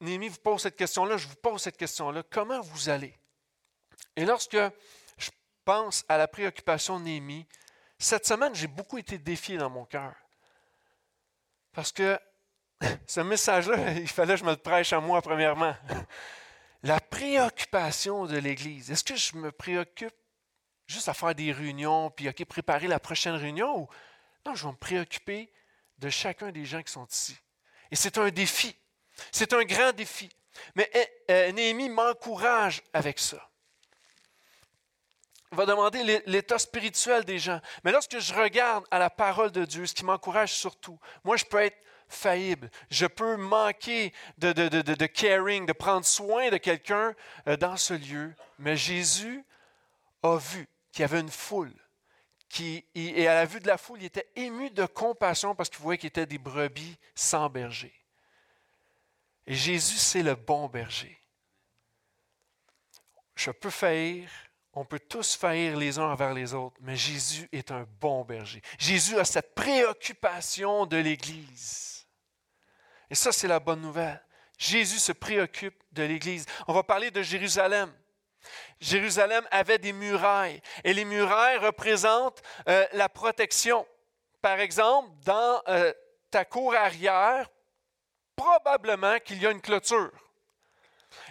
Néhémie 0.00 0.28
vous 0.28 0.38
pose 0.38 0.62
cette 0.62 0.76
question-là, 0.76 1.18
je 1.18 1.28
vous 1.28 1.36
pose 1.36 1.62
cette 1.62 1.76
question-là. 1.76 2.22
Comment 2.30 2.60
vous 2.60 2.88
allez? 2.88 3.18
Et 4.16 4.24
lorsque 4.24 4.56
je 5.18 5.30
pense 5.64 6.04
à 6.08 6.16
la 6.16 6.26
préoccupation 6.26 6.98
de 6.98 7.04
Néhémie, 7.04 7.46
cette 7.98 8.26
semaine, 8.26 8.54
j'ai 8.54 8.66
beaucoup 8.66 8.98
été 8.98 9.18
défié 9.18 9.58
dans 9.58 9.70
mon 9.70 9.84
cœur. 9.84 10.14
Parce 11.72 11.92
que 11.92 12.18
ce 13.06 13.20
message-là, 13.20 13.92
il 13.96 14.08
fallait 14.08 14.34
que 14.34 14.40
je 14.40 14.44
me 14.44 14.50
le 14.50 14.56
prêche 14.56 14.92
à 14.92 15.00
moi 15.00 15.22
premièrement. 15.22 15.74
La 16.82 17.00
préoccupation 17.00 18.26
de 18.26 18.36
l'Église. 18.36 18.90
Est-ce 18.90 19.04
que 19.04 19.16
je 19.16 19.36
me 19.36 19.50
préoccupe 19.50 20.14
juste 20.86 21.08
à 21.08 21.14
faire 21.14 21.34
des 21.34 21.52
réunions, 21.52 22.10
puis 22.10 22.28
OK, 22.28 22.44
préparer 22.44 22.86
la 22.86 23.00
prochaine 23.00 23.34
réunion, 23.34 23.80
ou 23.80 23.88
non, 24.44 24.54
je 24.54 24.64
vais 24.64 24.72
me 24.72 24.76
préoccuper 24.76 25.50
de 25.98 26.08
chacun 26.08 26.52
des 26.52 26.64
gens 26.64 26.82
qui 26.82 26.92
sont 26.92 27.06
ici. 27.06 27.36
Et 27.90 27.96
c'est 27.96 28.18
un 28.18 28.28
défi. 28.28 28.76
C'est 29.32 29.52
un 29.52 29.64
grand 29.64 29.92
défi. 29.92 30.28
Mais 30.74 30.90
eh, 30.94 31.08
eh, 31.28 31.52
Néhémie 31.52 31.88
m'encourage 31.88 32.82
avec 32.92 33.18
ça. 33.18 33.50
Il 35.52 35.56
va 35.56 35.66
demander 35.66 36.22
l'état 36.26 36.58
spirituel 36.58 37.24
des 37.24 37.38
gens. 37.38 37.60
Mais 37.84 37.92
lorsque 37.92 38.18
je 38.18 38.34
regarde 38.34 38.84
à 38.90 38.98
la 38.98 39.10
parole 39.10 39.52
de 39.52 39.64
Dieu, 39.64 39.86
ce 39.86 39.94
qui 39.94 40.04
m'encourage 40.04 40.52
surtout, 40.52 40.98
moi, 41.24 41.36
je 41.36 41.44
peux 41.44 41.60
être 41.60 41.78
faillible. 42.08 42.70
Je 42.90 43.06
peux 43.06 43.36
manquer 43.36 44.12
de, 44.38 44.52
de, 44.52 45.06
caring, 45.06 45.66
de 45.66 45.72
prendre 45.72 46.04
soin 46.04 46.50
de 46.50 46.56
quelqu'un 46.56 47.14
euh, 47.48 47.56
dans 47.56 47.76
ce 47.76 47.94
lieu. 47.94 48.34
Mais 48.58 48.76
Jésus 48.76 49.44
a 50.22 50.36
vu 50.36 50.68
qu'il 50.92 51.02
y 51.02 51.04
avait 51.04 51.20
une 51.20 51.30
foule 51.30 51.74
qui, 52.48 52.84
et 52.94 53.26
à 53.26 53.34
la 53.34 53.44
vue 53.44 53.60
de 53.60 53.66
la 53.66 53.76
foule, 53.76 54.00
il 54.00 54.06
était 54.06 54.30
ému 54.36 54.70
de 54.70 54.86
compassion 54.86 55.54
parce 55.54 55.68
qu'il 55.68 55.80
voyait 55.80 55.98
qu'il 55.98 56.08
était 56.08 56.26
des 56.26 56.38
brebis 56.38 56.96
sans 57.14 57.48
berger. 57.48 57.92
Et 59.46 59.54
Jésus, 59.54 59.98
c'est 59.98 60.22
le 60.22 60.34
bon 60.34 60.68
berger. 60.68 61.20
Je 63.34 63.50
peux 63.50 63.70
faillir, 63.70 64.30
on 64.72 64.84
peut 64.84 65.00
tous 65.00 65.36
faillir 65.36 65.76
les 65.76 65.98
uns 65.98 66.10
envers 66.10 66.34
les 66.34 66.54
autres, 66.54 66.76
mais 66.80 66.96
Jésus 66.96 67.48
est 67.52 67.70
un 67.70 67.86
bon 68.00 68.24
berger. 68.24 68.62
Jésus 68.78 69.18
a 69.18 69.24
cette 69.24 69.54
préoccupation 69.54 70.86
de 70.86 70.96
l'Église. 70.96 71.95
Et 73.10 73.14
ça, 73.14 73.32
c'est 73.32 73.48
la 73.48 73.60
bonne 73.60 73.80
nouvelle. 73.80 74.22
Jésus 74.58 74.98
se 74.98 75.12
préoccupe 75.12 75.80
de 75.92 76.02
l'Église. 76.02 76.46
On 76.66 76.72
va 76.72 76.82
parler 76.82 77.10
de 77.10 77.22
Jérusalem. 77.22 77.92
Jérusalem 78.80 79.46
avait 79.50 79.78
des 79.78 79.92
murailles 79.92 80.60
et 80.84 80.92
les 80.92 81.04
murailles 81.04 81.58
représentent 81.58 82.42
euh, 82.68 82.86
la 82.92 83.08
protection. 83.08 83.86
Par 84.40 84.60
exemple, 84.60 85.10
dans 85.24 85.62
euh, 85.68 85.92
ta 86.30 86.44
cour 86.44 86.74
arrière, 86.74 87.48
probablement 88.36 89.18
qu'il 89.18 89.42
y 89.42 89.46
a 89.46 89.50
une 89.50 89.60
clôture. 89.60 90.12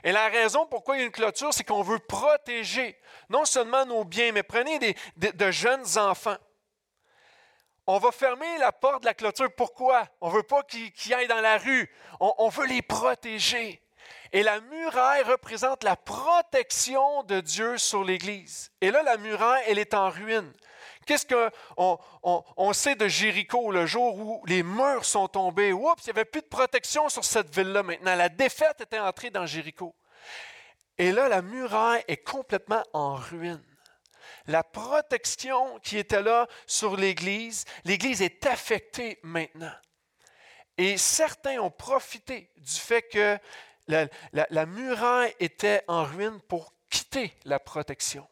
Et 0.04 0.12
la 0.12 0.28
raison 0.30 0.66
pourquoi 0.66 0.96
il 0.96 1.00
y 1.00 1.04
a 1.04 1.06
une 1.06 1.12
clôture, 1.12 1.54
c'est 1.54 1.64
qu'on 1.64 1.84
veut 1.84 2.00
protéger 2.00 2.98
non 3.30 3.46
seulement 3.46 3.86
nos 3.86 4.04
biens, 4.04 4.32
mais 4.32 4.44
prenez 4.44 4.80
des, 4.80 4.96
de, 5.18 5.52
jeunes 5.52 5.98
enfants. 5.98 6.38
On 7.88 8.00
va 8.00 8.12
fermer 8.12 8.58
la 8.58 8.72
porte 8.72 9.02
de 9.02 9.06
la 9.06 9.14
clôture. 9.14 9.54
Pourquoi? 9.56 10.08
On 10.22 10.30
ne 10.30 10.36
veut 10.36 10.44
pas 10.44 10.64
qu'ils 10.64 11.14
aillent 11.14 11.28
dans 11.28 11.42
la 11.42 11.58
rue. 11.58 11.90
on 12.20 12.50
veut 12.50 12.66
les 12.66 12.82
protéger. 12.82 13.82
Et 14.32 14.44
la 14.44 14.60
muraille 14.60 15.24
représente 15.24 15.84
la 15.84 15.96
protection 15.96 17.24
de 17.24 17.40
Dieu 17.40 17.78
sur 17.78 18.04
l'Église. 18.04 18.72
Et 18.82 18.92
là, 18.92 19.02
la 19.04 19.18
muraille, 19.18 19.64
elle 19.68 19.80
est 19.80 19.94
en 19.94 20.10
ruine. 20.10 20.52
Qu'est-ce 21.06 21.26
qu'on 21.28 22.00
on, 22.58 22.74
sait 22.74 22.96
de 22.96 23.08
Jéricho 23.08 23.72
le 23.72 23.86
jour 23.86 24.18
où 24.18 24.44
les 24.48 24.64
murs 24.64 25.06
sont 25.06 25.28
tombés? 25.28 25.72
Oups, 25.72 26.04
il 26.04 26.08
n'y 26.08 26.20
avait 26.20 26.26
plus 26.26 26.42
de 26.42 26.48
protection 26.48 27.10
sur 27.10 27.24
cette 27.24 27.56
ville-là 27.56 27.84
maintenant. 27.84 28.16
La 28.16 28.30
défaite 28.30 28.82
était 28.82 29.00
entrée 29.00 29.30
dans 29.30 29.46
Jéricho. 29.46 29.96
Et 30.98 31.12
là, 31.12 31.30
la 31.30 31.42
muraille 31.42 32.04
est 32.08 32.24
complètement 32.24 32.84
en 32.94 33.16
ruine. 33.16 33.64
La 34.48 34.64
protection 34.64 35.80
qui 35.80 35.98
était 35.98 36.22
là 36.22 36.48
sur 36.68 36.98
l'Église, 36.98 37.66
l'Église 37.84 38.22
est 38.22 38.46
affectée 38.46 39.20
maintenant. 39.24 39.74
Et 40.78 40.98
certains 40.98 41.60
ont 41.60 41.72
profité 41.72 42.52
du 42.58 42.80
fait 42.80 43.04
que 43.04 43.40
la, 43.88 44.66
muraille 44.66 45.34
était 45.40 45.84
en 45.88 46.04
ruine 46.04 46.40
pour 46.48 46.74
quitter 46.90 47.34
la 47.46 47.60
protection. 47.60 48.28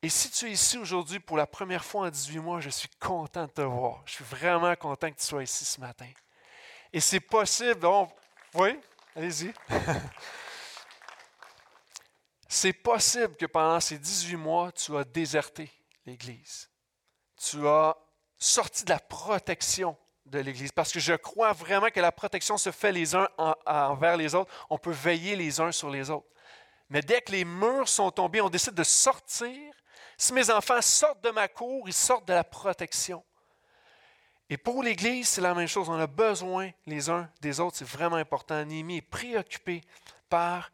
Et 0.00 0.08
si 0.08 0.30
tu 0.30 0.46
es 0.46 0.52
ici 0.52 0.78
aujourd'hui 0.78 1.18
pour 1.18 1.36
la 1.36 1.46
première 1.46 1.84
fois 1.84 2.06
en 2.06 2.10
18 2.10 2.38
mois, 2.38 2.60
je 2.60 2.70
suis 2.70 2.88
content 3.00 3.46
de 3.46 3.50
te 3.50 3.62
voir. 3.62 4.02
Je 4.06 4.12
suis 4.12 4.24
vraiment 4.24 4.74
content 4.76 5.10
que 5.10 5.18
tu 5.18 5.26
sois 5.26 5.42
ici 5.42 5.64
ce 5.64 5.80
matin. 5.80 6.08
Et 6.92 7.00
c'est 7.00 7.20
possible. 7.20 7.86
oui, 8.54 8.78
allez-y. 9.16 9.52
c'est 12.48 12.72
possible 12.72 13.36
que 13.36 13.44
pendant 13.44 13.78
ces 13.78 13.98
18 13.98 14.36
mois, 14.36 14.72
tu 14.72 14.96
as 14.96 15.04
déserté 15.04 15.70
l'Église. 16.06 16.70
Tu 17.36 17.68
as 17.68 17.96
sorti 18.38 18.84
de 18.84 18.90
la 18.90 18.98
protection 18.98 19.96
de 20.24 20.38
l'Église. 20.38 20.72
Parce 20.72 20.90
que 20.90 20.98
je 20.98 21.12
crois 21.12 21.52
vraiment 21.52 21.90
que 21.90 22.00
la 22.00 22.10
protection 22.10 22.56
se 22.56 22.70
fait 22.70 22.90
les 22.90 23.14
uns 23.14 23.28
envers 23.66 24.16
les 24.16 24.34
autres. 24.34 24.50
On 24.70 24.78
peut 24.78 24.92
veiller 24.92 25.36
les 25.36 25.60
uns 25.60 25.72
sur 25.72 25.90
les 25.90 26.08
autres. 26.08 26.26
Mais 26.88 27.02
dès 27.02 27.20
que 27.20 27.32
les 27.32 27.44
murs 27.44 27.88
sont 27.88 28.10
tombés, 28.10 28.40
on 28.40 28.48
décide 28.48 28.74
de 28.74 28.84
sortir. 28.84 29.72
Si 30.16 30.32
mes 30.32 30.50
enfants 30.50 30.80
sortent 30.80 31.22
de 31.22 31.30
ma 31.30 31.48
cour, 31.48 31.86
ils 31.86 31.92
sortent 31.92 32.26
de 32.26 32.32
la 32.32 32.44
protection. 32.44 33.22
Et 34.48 34.56
pour 34.56 34.82
l'Église, 34.82 35.28
c'est 35.28 35.42
la 35.42 35.54
même 35.54 35.68
chose. 35.68 35.90
On 35.90 36.00
a 36.00 36.06
besoin 36.06 36.70
les 36.86 37.10
uns 37.10 37.30
des 37.42 37.60
autres. 37.60 37.76
C'est 37.76 37.88
vraiment 37.88 38.16
important. 38.16 38.64
Némi 38.64 38.96
est 38.96 39.02
préoccupé 39.02 39.82
par 40.30 40.70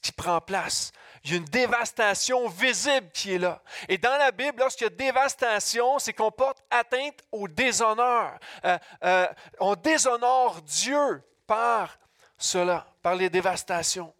qui 0.00 0.12
prend 0.12 0.40
place. 0.40 0.92
Il 1.24 1.30
y 1.30 1.34
a 1.34 1.36
une 1.38 1.44
dévastation 1.44 2.48
visible 2.48 3.10
qui 3.12 3.34
est 3.34 3.38
là. 3.38 3.62
Et 3.88 3.98
dans 3.98 4.16
la 4.16 4.30
Bible, 4.30 4.60
lorsqu'il 4.60 4.84
y 4.84 4.86
a 4.86 4.90
dévastation, 4.90 5.98
c'est 5.98 6.12
qu'on 6.12 6.30
porte 6.30 6.62
atteinte 6.70 7.20
au 7.32 7.48
déshonneur. 7.48 8.38
Euh, 8.64 8.78
euh, 9.02 9.26
on 9.58 9.74
déshonore 9.74 10.62
Dieu 10.62 11.22
par 11.46 11.98
cela, 12.38 12.86
par 13.02 13.14
les 13.16 13.30
dévastations. 13.30 14.14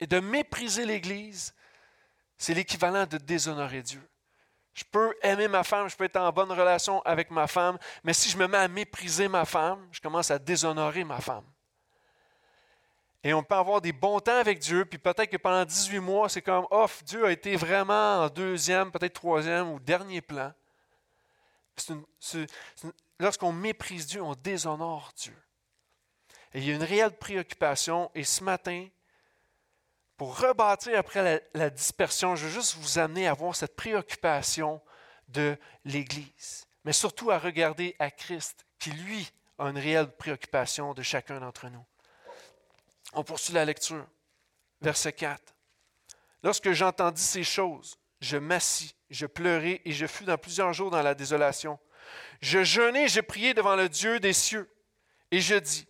Et 0.00 0.06
de 0.06 0.18
mépriser 0.18 0.84
l'Église, 0.84 1.54
c'est 2.36 2.54
l'équivalent 2.54 3.06
de 3.06 3.18
déshonorer 3.18 3.82
Dieu. 3.82 4.02
Je 4.74 4.84
peux 4.90 5.14
aimer 5.22 5.48
ma 5.48 5.62
femme, 5.62 5.88
je 5.88 5.96
peux 5.96 6.04
être 6.04 6.16
en 6.16 6.32
bonne 6.32 6.50
relation 6.50 7.02
avec 7.02 7.30
ma 7.30 7.46
femme, 7.46 7.78
mais 8.02 8.14
si 8.14 8.30
je 8.30 8.38
me 8.38 8.48
mets 8.48 8.58
à 8.58 8.68
mépriser 8.68 9.28
ma 9.28 9.44
femme, 9.44 9.86
je 9.92 10.00
commence 10.00 10.30
à 10.30 10.38
déshonorer 10.38 11.04
ma 11.04 11.20
femme. 11.20 11.44
Et 13.24 13.32
on 13.32 13.42
peut 13.42 13.54
avoir 13.54 13.80
des 13.80 13.92
bons 13.92 14.18
temps 14.18 14.38
avec 14.38 14.58
Dieu, 14.58 14.84
puis 14.84 14.98
peut-être 14.98 15.30
que 15.30 15.36
pendant 15.36 15.64
18 15.64 16.00
mois, 16.00 16.28
c'est 16.28 16.42
comme, 16.42 16.66
off, 16.70 17.04
Dieu 17.04 17.24
a 17.24 17.30
été 17.30 17.54
vraiment 17.54 18.24
en 18.24 18.28
deuxième, 18.28 18.90
peut-être 18.90 19.14
troisième 19.14 19.70
ou 19.70 19.78
dernier 19.78 20.20
plan. 20.20 20.52
lorsqu'on 23.20 23.52
méprise 23.52 24.06
Dieu, 24.06 24.22
on 24.22 24.34
déshonore 24.34 25.12
Dieu. 25.16 25.36
Et 26.52 26.58
il 26.58 26.64
y 26.64 26.72
a 26.72 26.74
une 26.74 26.82
réelle 26.82 27.16
préoccupation. 27.16 28.10
Et 28.14 28.24
ce 28.24 28.42
matin, 28.42 28.88
pour 30.16 30.38
rebâtir 30.38 30.98
après 30.98 31.22
la, 31.22 31.40
la 31.54 31.70
dispersion, 31.70 32.34
je 32.34 32.46
veux 32.46 32.52
juste 32.52 32.74
vous 32.74 32.98
amener 32.98 33.28
à 33.28 33.34
voir 33.34 33.54
cette 33.54 33.76
préoccupation 33.76 34.82
de 35.28 35.56
l'Église, 35.84 36.66
mais 36.84 36.92
surtout 36.92 37.30
à 37.30 37.38
regarder 37.38 37.94
à 38.00 38.10
Christ, 38.10 38.66
qui 38.78 38.90
lui 38.90 39.30
a 39.58 39.66
une 39.66 39.78
réelle 39.78 40.10
préoccupation 40.10 40.92
de 40.92 41.02
chacun 41.02 41.40
d'entre 41.40 41.68
nous. 41.68 41.84
On 43.12 43.24
poursuit 43.24 43.54
la 43.54 43.64
lecture. 43.64 44.06
Verset 44.80 45.12
4. 45.12 45.40
Lorsque 46.42 46.72
j'entendis 46.72 47.22
ces 47.22 47.44
choses, 47.44 47.96
je 48.20 48.36
m'assis, 48.36 48.94
je 49.10 49.26
pleurai 49.26 49.80
et 49.84 49.92
je 49.92 50.06
fus 50.06 50.24
dans 50.24 50.38
plusieurs 50.38 50.72
jours 50.72 50.90
dans 50.90 51.02
la 51.02 51.14
désolation. 51.14 51.78
Je 52.40 52.64
jeûnai, 52.64 53.08
je 53.08 53.20
priai 53.20 53.54
devant 53.54 53.76
le 53.76 53.88
Dieu 53.88 54.18
des 54.18 54.32
cieux. 54.32 54.68
Et 55.30 55.40
je 55.40 55.54
dis, 55.54 55.86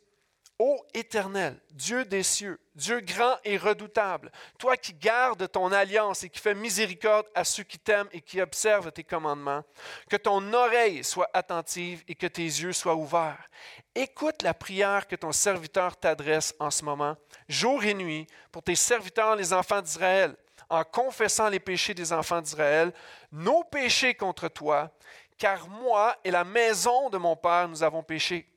Ô 0.65 0.87
Éternel, 0.95 1.59
Dieu 1.73 2.05
des 2.05 2.23
cieux, 2.23 2.61
Dieu 2.77 3.01
grand 3.01 3.37
et 3.43 3.57
redoutable, 3.59 4.31
toi 4.61 4.77
qui 4.77 4.95
gardes 4.95 5.51
ton 5.51 5.73
alliance 5.73 6.23
et 6.23 6.29
qui 6.29 6.39
fais 6.39 6.55
miséricorde 6.55 7.27
à 7.35 7.43
ceux 7.43 7.65
qui 7.65 7.81
t'aiment 7.81 8.07
et 8.13 8.21
qui 8.21 8.41
observent 8.41 8.93
tes 8.93 9.03
commandements, 9.03 9.65
que 10.09 10.15
ton 10.15 10.53
oreille 10.53 11.03
soit 11.03 11.29
attentive 11.35 12.05
et 12.07 12.15
que 12.15 12.29
tes 12.29 12.45
yeux 12.45 12.73
soient 12.73 12.95
ouverts. 12.95 13.51
Écoute 13.97 14.45
la 14.45 14.55
prière 14.55 15.09
que 15.09 15.17
ton 15.17 15.33
serviteur 15.33 15.97
t'adresse 15.97 16.55
en 16.61 16.71
ce 16.71 16.85
moment, 16.85 17.17
jour 17.49 17.83
et 17.83 17.95
nuit, 17.95 18.29
pour 18.53 18.63
tes 18.63 18.77
serviteurs, 18.77 19.35
les 19.35 19.53
enfants 19.53 19.83
d'Israël, 19.83 20.37
en 20.71 20.85
confessant 20.85 21.49
les 21.49 21.59
péchés 21.59 21.95
des 21.95 22.13
enfants 22.13 22.41
d'Israël, 22.41 22.93
nos 23.33 23.65
péchés 23.65 24.15
contre 24.15 24.47
toi, 24.47 24.93
car 25.39 25.67
moi 25.67 26.17
et 26.23 26.31
la 26.31 26.45
maison 26.45 27.11
de 27.11 27.19
mon 27.19 27.35
Père, 27.35 27.67
nous 27.67 27.83
avons 27.83 28.05
péché 28.05 28.52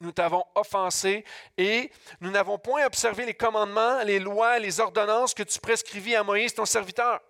nous 0.00 0.12
t'avons 0.12 0.44
offensé 0.54 1.24
et 1.56 1.90
nous 2.20 2.30
n'avons 2.30 2.58
point 2.58 2.84
observé 2.86 3.26
les 3.26 3.34
commandements, 3.34 4.02
les 4.02 4.18
lois, 4.18 4.58
les 4.58 4.80
ordonnances 4.80 5.34
que 5.34 5.42
tu 5.42 5.58
prescrivis 5.58 6.14
à 6.14 6.22
Moïse, 6.22 6.54
ton 6.54 6.66
serviteur. 6.66 7.20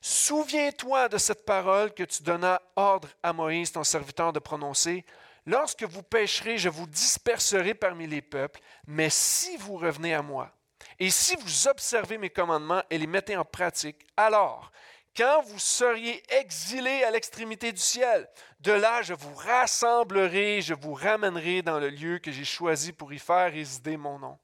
Souviens-toi 0.00 1.08
de 1.08 1.18
cette 1.18 1.44
parole 1.44 1.92
que 1.92 2.04
tu 2.04 2.22
donnas 2.22 2.60
ordre 2.76 3.08
à 3.22 3.32
Moïse, 3.32 3.72
ton 3.72 3.82
serviteur, 3.82 4.32
de 4.32 4.38
prononcer. 4.38 5.04
Lorsque 5.44 5.82
vous 5.82 6.02
pécherez, 6.02 6.58
je 6.58 6.68
vous 6.68 6.86
disperserai 6.86 7.74
parmi 7.74 8.06
les 8.06 8.22
peuples, 8.22 8.60
mais 8.86 9.10
si 9.10 9.56
vous 9.56 9.76
revenez 9.76 10.14
à 10.14 10.22
moi, 10.22 10.52
et 11.00 11.10
si 11.10 11.36
vous 11.36 11.68
observez 11.68 12.18
mes 12.18 12.30
commandements 12.30 12.82
et 12.90 12.98
les 12.98 13.06
mettez 13.06 13.36
en 13.36 13.44
pratique, 13.44 14.06
alors 14.16 14.70
quand 15.18 15.42
vous 15.42 15.58
seriez 15.58 16.22
exilés 16.32 17.02
à 17.02 17.10
l'extrémité 17.10 17.72
du 17.72 17.80
ciel. 17.80 18.28
De 18.60 18.70
là, 18.70 19.02
je 19.02 19.14
vous 19.14 19.34
rassemblerai, 19.34 20.62
je 20.62 20.74
vous 20.74 20.94
ramènerai 20.94 21.62
dans 21.62 21.80
le 21.80 21.88
lieu 21.88 22.20
que 22.20 22.30
j'ai 22.30 22.44
choisi 22.44 22.92
pour 22.92 23.12
y 23.12 23.18
faire 23.18 23.52
résider 23.52 23.96
mon 23.96 24.20
nom. 24.20 24.38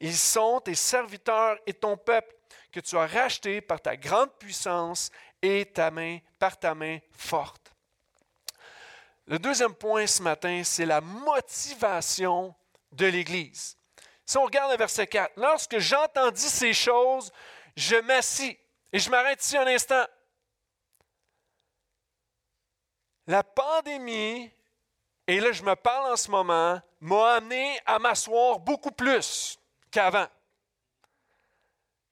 Ils 0.00 0.16
sont 0.16 0.60
tes 0.60 0.74
serviteurs 0.74 1.58
et 1.66 1.74
ton 1.74 1.98
peuple 1.98 2.34
que 2.72 2.80
tu 2.80 2.96
as 2.96 3.06
racheté 3.06 3.60
par 3.60 3.82
ta 3.82 3.98
grande 3.98 4.32
puissance 4.38 5.10
et 5.42 5.66
ta 5.66 5.90
main, 5.90 6.18
par 6.38 6.58
ta 6.58 6.74
main 6.74 6.98
forte. 7.12 7.74
Le 9.26 9.38
deuxième 9.38 9.74
point 9.74 10.06
ce 10.06 10.22
matin, 10.22 10.62
c'est 10.64 10.86
la 10.86 11.02
motivation 11.02 12.54
de 12.92 13.04
l'Église. 13.04 13.76
Si 14.24 14.38
on 14.38 14.44
regarde 14.44 14.72
le 14.72 14.78
verset 14.78 15.06
4, 15.06 15.32
lorsque 15.36 15.78
j'entendis 15.78 16.48
ces 16.48 16.72
choses, 16.72 17.30
je 17.76 17.96
m'assis. 17.96 18.58
Et 18.92 18.98
je 18.98 19.10
m'arrête 19.10 19.44
ici 19.44 19.56
un 19.56 19.66
instant. 19.66 20.04
La 23.26 23.42
pandémie, 23.42 24.50
et 25.26 25.40
là 25.40 25.52
je 25.52 25.62
me 25.62 25.74
parle 25.76 26.12
en 26.12 26.16
ce 26.16 26.30
moment, 26.30 26.80
m'a 27.00 27.34
amené 27.34 27.78
à 27.84 27.98
m'asseoir 27.98 28.58
beaucoup 28.60 28.90
plus 28.90 29.58
qu'avant. 29.90 30.26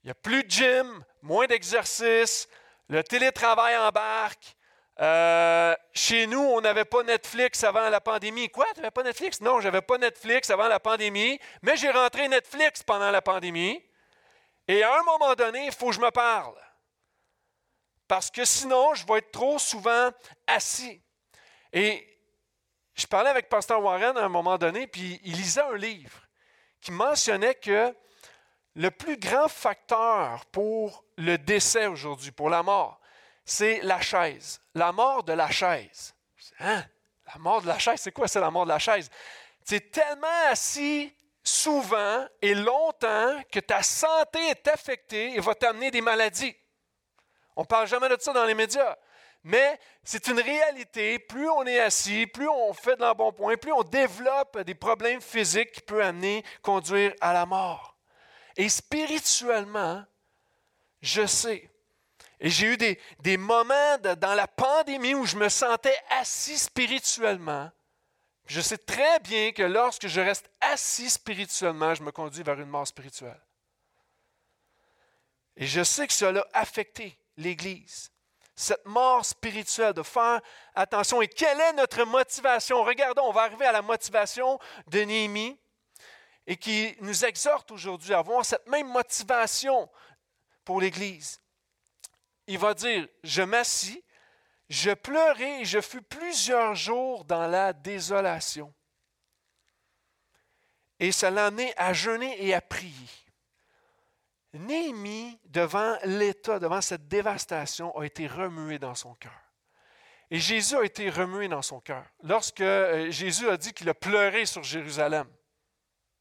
Il 0.03 0.09
n'y 0.09 0.11
a 0.11 0.15
plus 0.15 0.45
de 0.45 0.51
gym, 0.51 1.05
moins 1.23 1.47
d'exercice, 1.47 2.49
Le 2.89 3.03
télétravail 3.03 3.77
embarque. 3.79 4.55
Euh, 5.01 5.75
chez 5.93 6.27
nous, 6.27 6.39
on 6.41 6.61
n'avait 6.61 6.85
pas 6.85 7.03
Netflix 7.03 7.65
avant 7.65 7.89
la 7.89 8.01
pandémie. 8.01 8.49
Quoi? 8.49 8.67
Tu 8.75 8.81
n'avais 8.81 8.93
pas 8.93 9.03
Netflix? 9.03 9.41
Non, 9.41 9.61
je 9.61 9.65
n'avais 9.65 9.83
pas 9.83 9.99
Netflix 9.99 10.49
avant 10.51 10.69
la 10.69 10.79
pandémie, 10.79 11.39
mais 11.63 11.77
j'ai 11.77 11.91
rentré 11.91 12.29
Netflix 12.29 12.83
pendant 12.83 13.11
la 13.11 13.21
pandémie. 13.21 13.83
Et 14.69 14.83
à 14.83 15.01
un 15.01 15.03
moment 15.03 15.35
donné, 15.35 15.67
il 15.67 15.73
faut 15.73 15.89
que 15.89 15.97
je 15.97 16.01
me 16.01 16.11
parle. 16.11 16.55
Parce 18.09 18.31
que 18.31 18.45
sinon, 18.45 18.95
je 18.95 19.07
vais 19.07 19.19
être 19.19 19.33
trop 19.33 19.59
souvent 19.59 20.11
assis. 20.47 21.03
Et 21.73 22.07
je 22.95 23.07
parlais 23.07 23.31
avec 23.31 23.49
Pasteur 23.49 23.83
Warren 23.83 24.17
à 24.17 24.25
un 24.25 24.29
moment 24.29 24.59
donné, 24.59 24.87
puis 24.87 25.21
il 25.25 25.37
lisait 25.37 25.63
un 25.63 25.77
livre 25.77 26.23
qui 26.81 26.93
mentionnait 26.93 27.55
que 27.55 27.95
le 28.75 28.91
plus 28.91 29.19
grand 29.19 29.49
facteur 29.49 30.47
pour 30.47 31.05
le 31.17 31.37
décès 31.37 31.87
aujourd'hui, 31.87 32.31
pour 32.31 32.51
la 32.51 32.63
mort, 32.63 33.01
c'est 33.45 33.81
la 33.83 34.01
chaise, 34.01 34.61
la 34.75 34.93
mort 34.93 35.25
de 35.25 35.33
la 35.33 35.51
chaise. 35.51 36.15
Hein? 36.61 36.85
La 37.27 37.39
mort 37.39 37.63
de 37.63 37.67
la 37.67 37.79
chaise, 37.79 38.01
c'est 38.01 38.13
quoi, 38.13 38.29
c'est 38.29 38.41
la 38.41 38.51
mort 38.51 38.65
de 38.65 38.71
la 38.71 38.79
chaise? 38.79 39.11
C'est 39.65 39.91
tellement 39.91 40.27
assis 40.49 41.13
souvent 41.43 42.27
et 42.43 42.55
longtemps 42.55 43.41
que 43.51 43.61
ta 43.61 43.83
santé 43.83 44.39
est 44.49 44.69
affectée 44.69 45.35
et 45.35 45.41
va 45.41 45.55
t'amener 45.55 45.91
des 45.91 46.01
maladies. 46.01 46.57
On 47.57 47.63
ne 47.63 47.67
parle 47.67 47.87
jamais 47.87 48.09
de 48.09 48.17
ça 48.21 48.33
dans 48.33 48.45
les 48.45 48.55
médias. 48.55 48.97
Mais 49.43 49.79
c'est 50.05 50.29
une 50.29 50.41
réalité. 50.41 51.19
Plus 51.19 51.49
on 51.49 51.65
est 51.65 51.81
assis, 51.81 52.27
plus 52.27 52.49
on 52.49 52.73
fait 52.75 52.97
de 52.97 53.15
bon 53.15 53.33
point, 53.33 53.57
plus 53.57 53.73
on 53.73 53.83
développe 53.83 54.59
des 54.61 54.75
problèmes 54.75 55.21
physiques 55.21 55.73
qui 55.73 55.81
peuvent 55.81 56.01
amener, 56.01 56.45
conduire 56.63 57.15
à 57.21 57.33
la 57.33 57.47
mort. 57.47 57.97
Et 58.57 58.69
spirituellement, 58.69 60.05
je 61.01 61.27
sais. 61.27 61.71
Et 62.41 62.51
j'ai 62.51 62.67
eu 62.67 62.77
des, 62.77 63.01
des 63.21 63.37
moments 63.37 63.99
dans 63.99 64.35
la 64.35 64.47
pandémie 64.47 65.15
où 65.15 65.25
je 65.25 65.37
me 65.37 65.49
sentais 65.49 65.97
assis 66.11 66.59
spirituellement. 66.59 67.71
Je 68.47 68.61
sais 68.61 68.79
très 68.79 69.19
bien 69.21 69.53
que 69.53 69.63
lorsque 69.63 70.07
je 70.07 70.21
reste 70.21 70.51
assis 70.61 71.09
spirituellement, 71.09 71.95
je 71.95 72.03
me 72.03 72.13
conduis 72.13 72.43
vers 72.43 72.61
une 72.61 72.69
mort 72.69 72.87
spirituelle. 72.87 73.41
Et 75.57 75.67
je 75.67 75.83
sais 75.83 76.07
que 76.07 76.13
cela 76.13 76.47
a 76.53 76.61
affecté 76.61 77.19
l'Église 77.37 78.11
cette 78.57 78.87
mort 78.87 79.25
spirituelle, 79.25 79.93
de 79.93 80.03
faire 80.03 80.41
attention. 80.75 81.21
Et 81.21 81.29
quelle 81.29 81.61
est 81.61 81.75
notre 81.75 82.03
motivation? 82.05 82.83
Regardons, 82.83 83.25
on 83.25 83.33
va 83.33 83.43
arriver 83.43 83.67
à 83.67 83.73
la 83.73 83.83
motivation 83.83 84.59
de 84.89 85.01
Néhémie 85.01 85.59
et 86.47 86.57
qui 86.57 86.97
nous 87.01 87.25
exhorte 87.25 87.71
aujourd'hui 87.71 88.15
à 88.15 88.19
avoir 88.19 88.45
cette 88.45 88.67
même 88.69 88.89
motivation 88.89 89.91
pour 90.65 90.81
l'Église. 90.81 91.41
Il 92.47 92.59
va 92.59 92.73
dire, 92.73 93.07
je 93.23 93.43
m'assis, 93.43 94.03
je 94.71 94.93
pleurai 94.93 95.61
et 95.61 95.65
je 95.65 95.81
fus 95.81 96.03
plusieurs 96.03 96.75
jours 96.75 97.27
dans 97.27 97.47
la 97.47 97.75
désolation. 97.75 98.73
Et 100.99 101.13
cela 101.13 101.47
amené 101.47 101.75
à 101.77 101.93
jeûner 101.93 102.43
et 102.43 102.55
à 102.55 102.63
prier. 102.63 103.26
Néhémie, 104.59 105.39
devant 105.45 105.97
l'état, 106.05 106.59
devant 106.59 106.81
cette 106.81 107.09
dévastation, 107.09 107.97
a 107.99 108.05
été 108.05 108.27
remué 108.27 108.79
dans 108.79 108.95
son 108.95 109.15
cœur. 109.15 109.33
Et 110.31 110.39
Jésus 110.39 110.77
a 110.77 110.85
été 110.85 111.09
remué 111.09 111.49
dans 111.49 111.63
son 111.63 111.81
cœur. 111.81 112.05
Lorsque 112.23 112.61
euh, 112.61 113.11
Jésus 113.11 113.49
a 113.49 113.57
dit 113.57 113.73
qu'il 113.73 113.89
a 113.89 113.95
pleuré 113.95 114.45
sur 114.45 114.63
Jérusalem, 114.63 115.29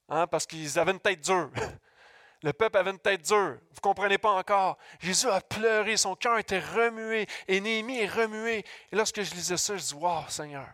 hein, 0.10 0.28
parce 0.28 0.46
qu'ils 0.46 0.78
avaient 0.78 0.92
une 0.92 1.00
tête 1.00 1.22
dure. 1.22 1.50
Le 2.44 2.54
peuple 2.54 2.78
avait 2.78 2.92
une 2.92 3.00
tête 3.00 3.24
dure. 3.24 3.58
Vous 3.70 3.76
ne 3.76 3.82
comprenez 3.82 4.20
pas 4.20 4.32
encore. 4.32 4.78
Jésus 5.00 5.28
a 5.28 5.42
pleuré, 5.42 5.98
son 5.98 6.16
cœur 6.16 6.38
était 6.38 6.60
remué, 6.60 7.26
et 7.48 7.60
Néhémie 7.60 7.98
est 7.98 8.08
remué. 8.08 8.64
Et 8.92 8.96
lorsque 8.96 9.22
je 9.22 9.34
lisais 9.34 9.58
ça, 9.58 9.76
je 9.78 9.84
dis 9.84 9.94
Waouh, 9.96 10.30
Seigneur, 10.30 10.68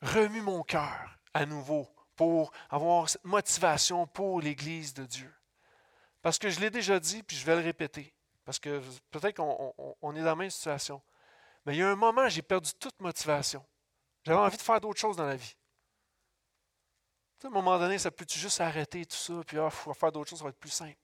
remue 0.00 0.42
mon 0.42 0.62
cœur 0.62 1.18
à 1.32 1.44
nouveau 1.44 1.88
pour 2.14 2.52
avoir 2.70 3.08
cette 3.08 3.24
motivation 3.24 4.06
pour 4.06 4.40
l'Église 4.40 4.94
de 4.94 5.04
Dieu. 5.04 5.34
Parce 6.24 6.38
que 6.38 6.48
je 6.48 6.58
l'ai 6.58 6.70
déjà 6.70 6.98
dit, 6.98 7.22
puis 7.22 7.36
je 7.36 7.44
vais 7.44 7.54
le 7.54 7.60
répéter. 7.60 8.14
Parce 8.46 8.58
que 8.58 8.80
peut-être 9.10 9.36
qu'on 9.36 10.14
est 10.14 10.20
dans 10.20 10.24
la 10.24 10.34
même 10.34 10.48
situation. 10.48 11.02
Mais 11.66 11.74
il 11.74 11.80
y 11.80 11.82
a 11.82 11.90
un 11.90 11.96
moment, 11.96 12.26
j'ai 12.30 12.40
perdu 12.40 12.72
toute 12.80 12.98
motivation. 12.98 13.62
J'avais 14.22 14.38
envie 14.38 14.56
de 14.56 14.62
faire 14.62 14.80
d'autres 14.80 14.98
choses 14.98 15.18
dans 15.18 15.26
la 15.26 15.36
vie. 15.36 15.54
à 17.42 17.46
un 17.46 17.50
moment 17.50 17.78
donné, 17.78 17.98
ça 17.98 18.10
peut 18.10 18.24
juste 18.26 18.58
arrêter 18.62 19.04
tout 19.04 19.18
ça, 19.18 19.34
puis 19.46 19.58
ah, 19.58 19.68
faut 19.68 19.92
faire 19.92 20.12
d'autres 20.12 20.30
choses, 20.30 20.38
ça 20.38 20.44
va 20.44 20.48
être 20.48 20.58
plus 20.58 20.70
simple. 20.70 20.96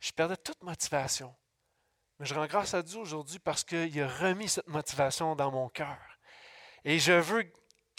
Je 0.00 0.10
perdais 0.10 0.38
toute 0.38 0.62
motivation. 0.62 1.36
Mais 2.18 2.24
je 2.24 2.32
rends 2.32 2.46
grâce 2.46 2.72
à 2.72 2.82
Dieu 2.82 2.98
aujourd'hui 2.98 3.40
parce 3.40 3.62
qu'il 3.62 4.00
a 4.00 4.08
remis 4.08 4.48
cette 4.48 4.68
motivation 4.68 5.36
dans 5.36 5.50
mon 5.50 5.68
cœur. 5.68 5.98
Et 6.82 6.98
je 6.98 7.12
veux 7.12 7.52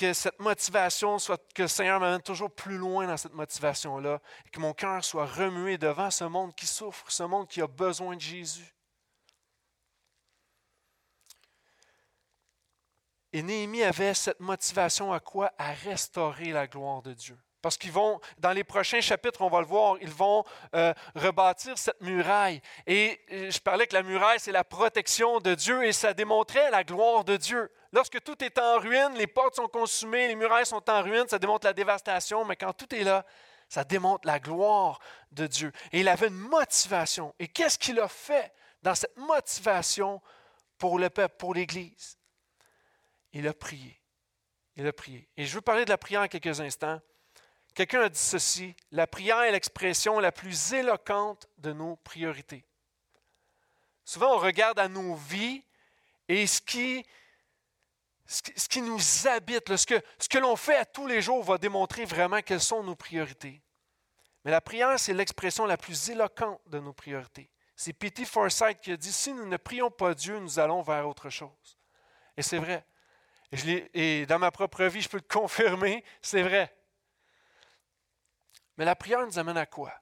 que 0.04 0.12
cette 0.12 0.40
motivation 0.40 1.18
soit, 1.18 1.42
que 1.54 1.62
le 1.62 1.68
Seigneur 1.70 1.98
m'amène 1.98 2.22
toujours 2.22 2.52
plus 2.52 2.78
loin 2.78 3.08
dans 3.08 3.16
cette 3.16 3.34
motivation-là, 3.34 4.20
et 4.46 4.50
que 4.50 4.60
mon 4.60 4.74
cœur 4.74 5.02
soit 5.04 5.26
remué 5.26 5.78
devant 5.78 6.12
ce 6.12 6.26
monde 6.26 6.54
qui 6.56 6.68
souffre, 6.68 7.10
ce 7.10 7.24
monde 7.24 7.48
qui 7.48 7.62
a 7.62 7.68
besoin 7.68 8.18
de 8.18 8.22
Jésus. 8.22 8.76
Et 13.32 13.42
Néhémie 13.42 13.84
avait 13.84 14.14
cette 14.14 14.42
motivation 14.42 15.14
à 15.14 15.22
quoi? 15.22 15.54
À 15.58 15.72
restaurer 15.72 16.52
la 16.52 16.68
gloire 16.68 17.02
de 17.02 17.14
Dieu. 17.14 17.38
Parce 17.62 17.78
qu'ils 17.78 17.94
vont, 17.94 18.20
dans 18.40 18.52
les 18.52 18.66
prochains 18.66 19.00
chapitres, 19.00 19.42
on 19.42 19.50
va 19.50 19.62
le 19.62 19.66
voir, 19.66 19.96
ils 20.02 20.10
vont 20.10 20.44
euh, 20.76 20.94
rebâtir 21.16 21.78
cette 21.78 22.02
muraille. 22.02 22.62
Et 22.86 23.22
euh, 23.32 23.50
je 23.50 23.60
parlais 23.60 23.88
que 23.88 23.94
la 23.94 24.04
muraille, 24.04 24.40
c'est 24.42 24.52
la 24.52 24.66
protection 24.66 25.40
de 25.40 25.56
Dieu 25.56 25.86
et 25.86 25.94
ça 25.94 26.14
démontrait 26.14 26.70
la 26.72 26.84
gloire 26.84 27.24
de 27.24 27.38
Dieu. 27.38 27.72
Lorsque 27.94 28.22
tout 28.24 28.44
est 28.44 28.58
en 28.58 28.80
ruine, 28.80 29.14
les 29.14 29.28
portes 29.28 29.56
sont 29.56 29.68
consumées, 29.68 30.28
les 30.28 30.36
murailles 30.36 30.66
sont 30.66 30.90
en 30.90 31.04
ruine, 31.04 31.28
ça 31.28 31.38
démontre 31.38 31.68
la 31.68 31.74
dévastation, 31.74 32.44
mais 32.44 32.56
quand 32.56 32.74
tout 32.74 32.94
est 32.96 33.04
là, 33.04 33.24
ça 33.70 33.84
démontre 33.84 34.26
la 34.26 34.40
gloire 34.40 35.00
de 35.32 35.46
Dieu. 35.46 35.72
Et 35.92 36.00
il 36.00 36.10
avait 36.10 36.28
une 36.28 36.34
motivation. 36.34 37.36
Et 37.38 37.48
qu'est-ce 37.48 37.78
qu'il 37.78 38.00
a 38.00 38.08
fait 38.08 38.52
dans 38.82 38.96
cette 38.96 39.16
motivation 39.16 40.22
pour 40.80 40.98
le 40.98 41.12
peuple, 41.12 41.36
pour 41.38 41.54
l'Église? 41.54 42.18
Il 43.32 43.48
a 43.48 43.54
prié. 43.54 44.02
Il 44.76 44.88
a 44.88 44.94
prié. 44.94 45.30
Et 45.38 45.46
je 45.46 45.54
veux 45.54 45.62
parler 45.62 45.86
de 45.86 45.92
la 45.92 45.98
prière 46.00 46.22
en 46.22 46.28
quelques 46.28 46.62
instants. 46.62 47.00
Quelqu'un 47.76 48.02
a 48.02 48.10
dit 48.10 48.20
ceci, 48.20 48.76
la 48.92 49.06
prière 49.06 49.42
est 49.42 49.52
l'expression 49.52 50.20
la 50.20 50.32
plus 50.32 50.74
éloquente 50.74 51.48
de 51.60 51.74
nos 51.74 51.96
priorités. 51.98 52.66
Souvent, 54.04 54.34
on 54.36 54.40
regarde 54.40 54.80
à 54.80 54.88
nos 54.88 55.14
vies 55.14 55.64
et 56.28 56.48
ce 56.48 56.60
qui, 56.60 57.06
ce 58.26 58.68
qui 58.70 58.82
nous 58.82 59.00
habite, 59.28 59.76
ce 59.76 59.86
que, 59.86 60.38
l'on 60.38 60.56
fait 60.56 60.78
à 60.78 60.86
tous 60.86 61.08
les 61.08 61.22
jours 61.22 61.44
va 61.44 61.58
démontrer 61.58 62.06
vraiment 62.06 62.42
quelles 62.42 62.62
sont 62.62 62.84
nos 62.84 62.96
priorités. 62.96 63.62
Mais 64.44 64.52
la 64.52 64.62
prière, 64.62 65.00
c'est 65.00 65.14
l'expression 65.14 65.66
la 65.66 65.78
plus 65.78 66.10
éloquente 66.10 66.62
de 66.68 66.80
nos 66.80 66.94
priorités. 66.94 67.50
C'est 67.76 67.94
P.T. 67.94 68.26
Forsyth 68.26 68.80
qui 68.82 68.92
a 68.92 68.98
dit, 68.98 69.12
si 69.12 69.34
nous 69.34 69.46
ne 69.46 69.58
prions 69.58 69.90
pas 69.90 70.14
Dieu, 70.14 70.40
nous 70.40 70.60
allons 70.60 70.82
vers 70.82 71.08
autre 71.08 71.30
chose. 71.30 71.78
Et 72.38 72.42
c'est 72.42 72.58
vrai. 72.58 72.86
Et, 73.52 74.22
et 74.22 74.26
dans 74.26 74.40
ma 74.40 74.52
propre 74.52 74.86
vie, 74.86 75.02
je 75.02 75.10
peux 75.10 75.18
le 75.18 75.24
confirmer, 75.24 76.04
c'est 76.22 76.44
vrai. 76.44 76.76
Mais 78.78 78.86
la 78.86 78.96
prière 78.96 79.26
nous 79.26 79.38
amène 79.38 79.58
à 79.58 79.66
quoi? 79.66 79.94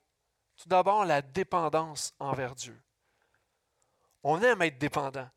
Tout 0.57 0.69
d'abord, 0.69 1.05
la 1.05 1.21
dépendance 1.21 2.13
envers 2.19 2.55
Dieu. 2.55 2.81
On 4.23 4.41
aime 4.41 4.61
être 4.61 4.77
dépendant. 4.77 5.29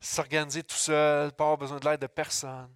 S'organiser 0.00 0.62
tout 0.62 0.76
seul, 0.76 1.32
pas 1.32 1.44
avoir 1.44 1.58
besoin 1.58 1.78
de 1.78 1.88
l'aide 1.88 2.00
de 2.00 2.06
personne. 2.06 2.72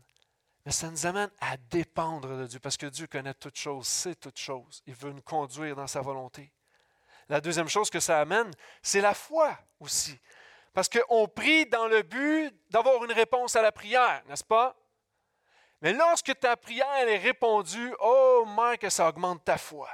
Mais 0.65 0.73
ça 0.73 0.91
nous 0.91 1.07
amène 1.07 1.31
à 1.41 1.57
dépendre 1.57 2.37
de 2.37 2.47
Dieu, 2.47 2.61
parce 2.61 2.77
que 2.77 2.87
Dieu 2.87 3.07
connaît 3.07 3.35
toutes 3.35 3.59
choses, 3.59 3.87
sait 3.87 4.15
toutes 4.15 4.39
choses. 4.39 4.83
Il 4.87 4.95
veut 4.95 5.13
nous 5.13 5.23
conduire 5.23 5.75
dans 5.75 5.87
sa 5.87 6.01
volonté. 6.01 6.53
La 7.29 7.41
deuxième 7.41 7.69
chose 7.69 7.91
que 7.91 8.01
ça 8.01 8.21
amène, 8.21 8.51
c'est 8.83 9.01
la 9.01 9.15
foi 9.15 9.59
aussi. 9.79 10.19
Parce 10.73 10.89
qu'on 10.89 11.29
prie 11.29 11.67
dans 11.67 11.89
le 11.89 12.03
but 12.03 12.55
d'avoir 12.71 13.05
une 13.05 13.13
réponse 13.13 13.57
à 13.57 13.63
la 13.63 13.73
prière, 13.73 14.23
n'est-ce 14.29 14.45
pas? 14.45 14.77
Mais 15.81 15.93
lorsque 15.93 16.39
ta 16.39 16.57
prière 16.57 17.09
est 17.09 17.19
répondue, 17.19 17.95
oh, 18.01 18.45
moi, 18.47 18.77
que 18.77 18.91
ça 18.91 19.09
augmente 19.09 19.45
ta 19.45 19.57
foi. 19.57 19.89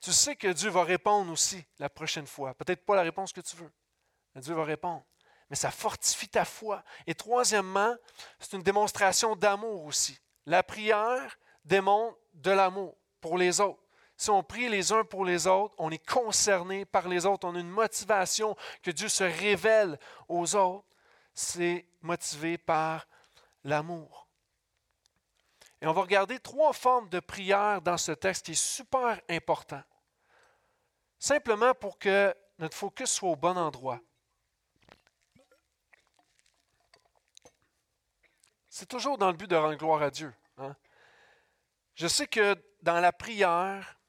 Tu 0.00 0.12
sais 0.12 0.36
que 0.36 0.48
Dieu 0.48 0.70
va 0.70 0.84
répondre 0.84 1.30
aussi 1.32 1.64
la 1.78 1.88
prochaine 1.88 2.26
fois. 2.26 2.54
Peut-être 2.54 2.84
pas 2.84 2.94
la 2.96 3.02
réponse 3.02 3.32
que 3.32 3.40
tu 3.40 3.56
veux, 3.56 3.70
mais 4.34 4.40
Dieu 4.40 4.54
va 4.54 4.64
répondre. 4.64 5.04
Mais 5.50 5.56
ça 5.56 5.70
fortifie 5.70 6.28
ta 6.28 6.44
foi. 6.44 6.82
Et 7.06 7.14
troisièmement, 7.14 7.94
c'est 8.40 8.54
une 8.54 8.62
démonstration 8.62 9.36
d'amour 9.36 9.84
aussi. 9.84 10.18
La 10.46 10.62
prière 10.62 11.38
démontre 11.64 12.18
de 12.34 12.50
l'amour 12.50 12.96
pour 13.20 13.38
les 13.38 13.60
autres. 13.60 13.80
Si 14.16 14.30
on 14.30 14.42
prie 14.42 14.68
les 14.68 14.92
uns 14.92 15.04
pour 15.04 15.24
les 15.24 15.46
autres, 15.46 15.74
on 15.78 15.90
est 15.90 16.06
concerné 16.06 16.84
par 16.84 17.08
les 17.08 17.26
autres, 17.26 17.48
on 17.48 17.54
a 17.56 17.58
une 17.58 17.68
motivation 17.68 18.56
que 18.82 18.90
Dieu 18.90 19.08
se 19.08 19.24
révèle 19.24 19.98
aux 20.28 20.54
autres. 20.54 20.86
C'est 21.34 21.86
motivé 22.00 22.58
par 22.58 23.06
l'amour. 23.64 24.28
Et 25.80 25.86
on 25.86 25.92
va 25.92 26.02
regarder 26.02 26.38
trois 26.38 26.72
formes 26.72 27.08
de 27.08 27.20
prière 27.20 27.82
dans 27.82 27.98
ce 27.98 28.12
texte 28.12 28.46
qui 28.46 28.52
est 28.52 28.54
super 28.54 29.20
important. 29.28 29.82
Simplement 31.18 31.74
pour 31.74 31.98
que 31.98 32.34
notre 32.58 32.76
focus 32.76 33.10
soit 33.10 33.30
au 33.30 33.36
bon 33.36 33.56
endroit. 33.58 34.00
C'est 38.76 38.88
toujours 38.88 39.18
dans 39.18 39.30
le 39.30 39.36
but 39.36 39.48
de 39.48 39.54
rendre 39.54 39.76
gloire 39.76 40.02
à 40.02 40.10
Dieu. 40.10 40.34
Hein. 40.58 40.74
Je 41.94 42.08
sais 42.08 42.26
que 42.26 42.56
dans 42.82 42.98
la 42.98 43.12
prière, 43.12 44.00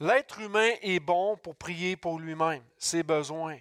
l'être 0.00 0.40
humain 0.40 0.72
est 0.82 0.98
bon 0.98 1.36
pour 1.36 1.54
prier 1.54 1.96
pour 1.96 2.18
lui-même, 2.18 2.64
ses 2.78 3.04
besoins. 3.04 3.56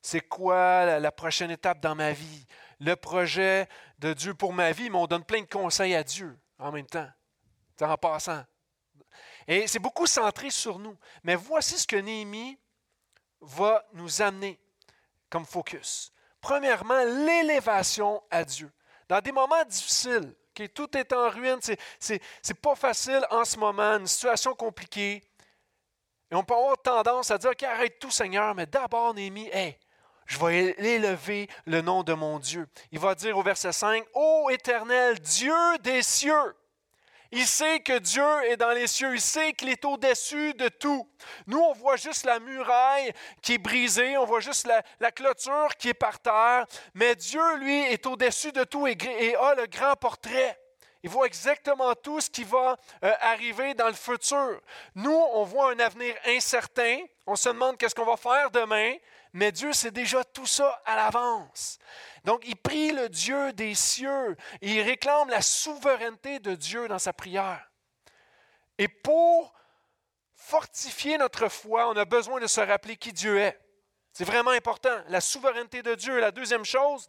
C'est 0.00 0.22
quoi 0.22 0.98
la 0.98 1.12
prochaine 1.12 1.50
étape 1.50 1.80
dans 1.80 1.94
ma 1.94 2.12
vie? 2.12 2.46
Le 2.78 2.96
projet 2.96 3.68
de 3.98 4.14
Dieu 4.14 4.32
pour 4.32 4.54
ma 4.54 4.72
vie, 4.72 4.88
mais 4.88 4.96
on 4.96 5.06
donne 5.06 5.24
plein 5.24 5.42
de 5.42 5.46
conseils 5.50 5.94
à 5.94 6.02
Dieu 6.02 6.34
en 6.58 6.72
même 6.72 6.86
temps, 6.86 7.10
en 7.82 7.98
passant. 7.98 8.42
Et 9.46 9.66
c'est 9.66 9.80
beaucoup 9.80 10.06
centré 10.06 10.48
sur 10.48 10.78
nous. 10.78 10.96
Mais 11.24 11.34
voici 11.34 11.78
ce 11.78 11.86
que 11.86 11.96
Néhémie 11.96 12.58
va 13.42 13.86
nous 13.92 14.22
amener 14.22 14.58
comme 15.28 15.44
focus. 15.44 16.10
Premièrement, 16.40 17.04
l'élévation 17.04 18.22
à 18.30 18.44
Dieu. 18.44 18.72
Dans 19.10 19.20
des 19.20 19.32
moments 19.32 19.64
difficiles, 19.64 20.32
tout 20.72 20.96
est 20.96 21.12
en 21.12 21.30
ruine, 21.30 21.58
c'est 21.98 22.60
pas 22.62 22.76
facile 22.76 23.26
en 23.32 23.44
ce 23.44 23.58
moment, 23.58 23.96
une 23.96 24.06
situation 24.06 24.54
compliquée. 24.54 25.24
Et 26.30 26.36
on 26.36 26.44
peut 26.44 26.54
avoir 26.54 26.80
tendance 26.80 27.32
à 27.32 27.36
dire, 27.36 27.50
arrête 27.64 27.98
tout, 27.98 28.12
Seigneur, 28.12 28.54
mais 28.54 28.66
d'abord, 28.66 29.12
Néhémie, 29.12 29.48
hey, 29.52 29.76
je 30.26 30.38
vais 30.38 30.76
élever 30.78 31.48
le 31.66 31.80
nom 31.80 32.04
de 32.04 32.12
mon 32.12 32.38
Dieu. 32.38 32.68
Il 32.92 33.00
va 33.00 33.16
dire 33.16 33.36
au 33.36 33.42
verset 33.42 33.72
5, 33.72 34.06
Ô 34.14 34.48
éternel, 34.48 35.18
Dieu 35.18 35.78
des 35.80 36.04
cieux, 36.04 36.54
il 37.32 37.46
sait 37.46 37.78
que 37.80 37.98
Dieu 37.98 38.44
est 38.48 38.56
dans 38.56 38.70
les 38.70 38.88
cieux. 38.88 39.14
Il 39.14 39.20
sait 39.20 39.52
qu'il 39.52 39.68
est 39.68 39.84
au-dessus 39.84 40.52
de 40.54 40.68
tout. 40.68 41.08
Nous, 41.46 41.60
on 41.60 41.72
voit 41.74 41.96
juste 41.96 42.24
la 42.24 42.40
muraille 42.40 43.12
qui 43.40 43.54
est 43.54 43.58
brisée. 43.58 44.18
On 44.18 44.24
voit 44.24 44.40
juste 44.40 44.68
la, 44.98 45.12
clôture 45.12 45.68
qui 45.78 45.90
est 45.90 45.94
par 45.94 46.18
terre. 46.18 46.66
Mais 46.94 47.14
Dieu, 47.14 47.56
lui, 47.58 47.82
est 47.84 48.04
au-dessus 48.06 48.50
de 48.50 48.64
tout 48.64 48.86
et, 48.88 48.96
a 49.36 49.54
le 49.54 49.66
grand 49.66 49.94
portrait. 49.94 50.58
Il 51.02 51.08
voit 51.08 51.26
exactement 51.26 51.94
tout 51.94 52.20
ce 52.20 52.28
qui 52.28 52.44
va 52.44 52.76
euh, 53.04 53.12
arriver 53.20 53.74
dans 53.74 53.86
le 53.86 53.94
futur. 53.94 54.60
Nous, 54.96 55.10
on 55.10 55.44
voit 55.44 55.72
un 55.72 55.78
avenir 55.78 56.14
incertain. 56.26 56.98
On 57.26 57.36
se 57.36 57.48
demande 57.48 57.78
qu'est-ce 57.78 57.94
qu'on 57.94 58.04
va 58.04 58.16
faire 58.16 58.50
demain. 58.50 58.94
Mais 59.32 59.52
Dieu 59.52 59.72
sait 59.72 59.90
déjà 59.90 60.24
tout 60.24 60.46
ça 60.46 60.82
à 60.84 60.96
l'avance. 60.96 61.78
Donc, 62.24 62.42
il 62.46 62.56
prie 62.56 62.92
le 62.92 63.08
Dieu 63.08 63.52
des 63.52 63.74
cieux 63.74 64.36
il 64.60 64.80
réclame 64.82 65.28
la 65.28 65.42
souveraineté 65.42 66.38
de 66.38 66.54
Dieu 66.54 66.88
dans 66.88 66.98
sa 66.98 67.12
prière. 67.12 67.70
Et 68.78 68.88
pour 68.88 69.54
fortifier 70.34 71.18
notre 71.18 71.48
foi, 71.48 71.88
on 71.88 71.96
a 71.96 72.04
besoin 72.04 72.40
de 72.40 72.46
se 72.46 72.60
rappeler 72.60 72.96
qui 72.96 73.12
Dieu 73.12 73.38
est. 73.38 73.60
C'est 74.12 74.24
vraiment 74.24 74.50
important. 74.50 74.96
La 75.08 75.20
souveraineté 75.20 75.82
de 75.82 75.94
Dieu. 75.94 76.18
La 76.18 76.32
deuxième 76.32 76.64
chose, 76.64 77.08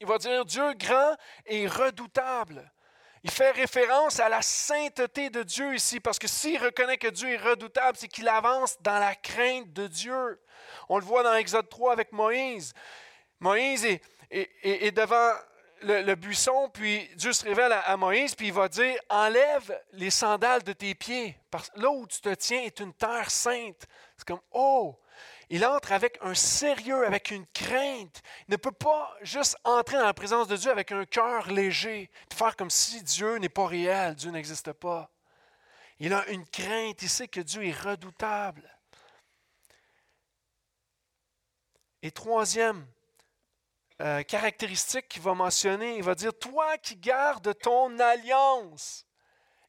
il 0.00 0.06
va 0.06 0.18
dire 0.18 0.44
Dieu 0.44 0.72
grand 0.74 1.16
et 1.46 1.66
redoutable. 1.66 2.72
Il 3.22 3.30
fait 3.30 3.52
référence 3.52 4.20
à 4.20 4.28
la 4.28 4.42
sainteté 4.42 5.30
de 5.30 5.42
Dieu 5.42 5.74
ici, 5.74 5.98
parce 5.98 6.18
que 6.18 6.28
s'il 6.28 6.62
reconnaît 6.62 6.98
que 6.98 7.08
Dieu 7.08 7.30
est 7.30 7.38
redoutable, 7.38 7.96
c'est 7.96 8.08
qu'il 8.08 8.28
avance 8.28 8.76
dans 8.82 8.98
la 8.98 9.14
crainte 9.14 9.72
de 9.72 9.86
Dieu. 9.86 10.40
On 10.88 10.98
le 10.98 11.04
voit 11.04 11.22
dans 11.22 11.34
Exode 11.34 11.68
3 11.68 11.92
avec 11.92 12.12
Moïse. 12.12 12.72
Moïse 13.40 13.86
est, 14.30 14.96
devant 14.96 15.32
le, 15.82 16.14
buisson, 16.14 16.70
puis 16.72 17.08
Dieu 17.16 17.32
se 17.32 17.44
révèle 17.44 17.72
à, 17.72 17.96
Moïse, 17.96 18.34
puis 18.34 18.48
il 18.48 18.52
va 18.52 18.68
dire, 18.68 18.96
enlève 19.08 19.78
les 19.92 20.10
sandales 20.10 20.62
de 20.62 20.72
tes 20.72 20.94
pieds, 20.94 21.38
parce 21.50 21.70
là 21.76 21.90
où 21.90 22.06
tu 22.06 22.20
te 22.20 22.34
tiens 22.34 22.62
est 22.62 22.80
une 22.80 22.94
terre 22.94 23.30
sainte. 23.30 23.86
C'est 24.16 24.26
comme, 24.26 24.40
oh, 24.52 24.98
il 25.50 25.64
entre 25.66 25.92
avec 25.92 26.18
un 26.22 26.34
sérieux, 26.34 27.06
avec 27.06 27.30
une 27.30 27.46
crainte. 27.48 28.22
Il 28.48 28.52
ne 28.52 28.56
peut 28.56 28.72
pas 28.72 29.14
juste 29.22 29.56
entrer 29.64 29.98
dans 29.98 30.06
la 30.06 30.14
présence 30.14 30.48
de 30.48 30.56
Dieu 30.56 30.70
avec 30.70 30.90
un 30.92 31.04
cœur 31.04 31.50
léger, 31.50 32.10
faire 32.32 32.56
comme 32.56 32.70
si 32.70 33.02
Dieu 33.02 33.36
n'est 33.36 33.48
pas 33.48 33.66
réel, 33.66 34.14
Dieu 34.14 34.30
n'existe 34.30 34.72
pas. 34.72 35.10
Il 36.00 36.12
a 36.12 36.26
une 36.28 36.46
crainte, 36.46 37.02
il 37.02 37.08
sait 37.08 37.28
que 37.28 37.40
Dieu 37.40 37.64
est 37.66 37.78
redoutable. 37.78 38.73
Et 42.04 42.10
troisième, 42.10 42.86
euh, 44.02 44.22
caractéristique 44.24 45.08
qu'il 45.08 45.22
va 45.22 45.32
mentionner. 45.32 45.96
Il 45.96 46.02
va 46.02 46.14
dire, 46.14 46.38
toi 46.38 46.76
qui 46.76 46.96
gardes 46.96 47.56
ton 47.60 47.98
alliance. 47.98 49.06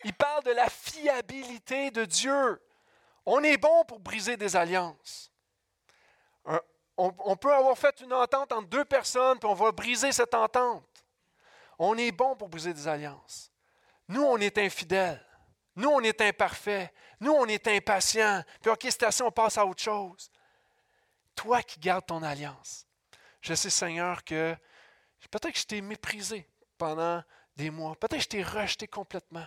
Il 0.03 0.13
parle 0.13 0.43
de 0.43 0.51
la 0.51 0.67
fiabilité 0.69 1.91
de 1.91 2.03
Dieu. 2.03 2.61
On 3.25 3.41
est 3.41 3.55
bon 3.55 3.85
pour 3.85 4.01
briser 4.01 4.35
des 4.35 4.57
alliances. 4.57 5.31
on, 6.97 7.35
peut 7.37 7.53
avoir 7.53 7.77
fait 7.77 8.01
une 8.01 8.11
entente 8.11 8.51
entre 8.51 8.67
deux 8.67 8.85
personnes, 8.85 9.39
puis 9.39 9.49
on 9.49 9.53
va 9.53 9.71
briser 9.71 10.11
cette 10.11 10.33
entente. 10.33 11.05
On 11.79 11.97
est 11.97 12.11
bon 12.11 12.35
pour 12.35 12.49
briser 12.49 12.73
des 12.73 12.87
alliances. 12.87 13.49
Nous, 14.09 14.23
on 14.23 14.37
est 14.39 14.57
infidèles. 14.57 15.25
Nous, 15.77 15.89
on 15.89 16.01
est 16.01 16.19
imparfaits. 16.19 16.93
Nous, 17.21 17.31
on 17.31 17.45
est 17.45 17.65
impatients. 17.69 18.43
Puis, 18.61 18.71
OK, 18.71 18.81
c'est 18.81 19.03
assez, 19.03 19.23
on 19.23 19.31
passe 19.31 19.57
à 19.57 19.65
autre 19.65 19.81
chose. 19.81 20.29
Toi 21.35 21.61
qui 21.63 21.79
gardes 21.79 22.05
ton 22.05 22.23
alliance. 22.23 22.87
Je 23.41 23.53
sais, 23.53 23.69
Seigneur, 23.69 24.23
que 24.23 24.55
peut-être 25.29 25.53
que 25.53 25.59
je 25.59 25.65
t'ai 25.65 25.81
méprisé 25.81 26.49
pendant 26.77 27.23
des 27.55 27.69
mois. 27.69 27.95
Peut-être 27.95 28.17
que 28.17 28.23
je 28.23 28.27
t'ai 28.27 28.43
rejeté 28.43 28.87
complètement. 28.87 29.45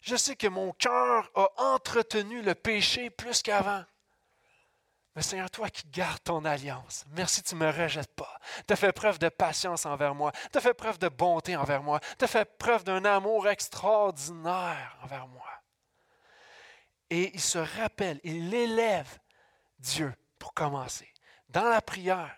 Je 0.00 0.16
sais 0.16 0.36
que 0.36 0.46
mon 0.46 0.72
cœur 0.72 1.30
a 1.34 1.48
entretenu 1.74 2.42
le 2.42 2.54
péché 2.54 3.10
plus 3.10 3.42
qu'avant. 3.42 3.84
Mais 5.14 5.22
Seigneur, 5.22 5.50
toi 5.50 5.68
qui 5.68 5.86
gardes 5.88 6.22
ton 6.22 6.44
alliance, 6.44 7.04
merci, 7.10 7.42
tu 7.42 7.54
ne 7.56 7.60
me 7.60 7.70
rejettes 7.70 8.14
pas. 8.14 8.38
Tu 8.66 8.72
as 8.72 8.76
fait 8.76 8.92
preuve 8.92 9.18
de 9.18 9.28
patience 9.28 9.84
envers 9.84 10.14
moi. 10.14 10.32
Tu 10.52 10.58
as 10.58 10.60
fait 10.60 10.74
preuve 10.74 10.98
de 10.98 11.08
bonté 11.08 11.56
envers 11.56 11.82
moi. 11.82 12.00
Tu 12.18 12.24
as 12.24 12.28
fait 12.28 12.44
preuve 12.58 12.84
d'un 12.84 13.04
amour 13.04 13.48
extraordinaire 13.48 14.96
envers 15.02 15.26
moi. 15.26 15.48
Et 17.10 17.34
il 17.34 17.40
se 17.40 17.58
rappelle, 17.58 18.20
il 18.22 18.54
élève 18.54 19.18
Dieu 19.80 20.14
pour 20.40 20.54
commencer. 20.54 21.08
Dans 21.48 21.68
la 21.68 21.80
prière, 21.80 22.36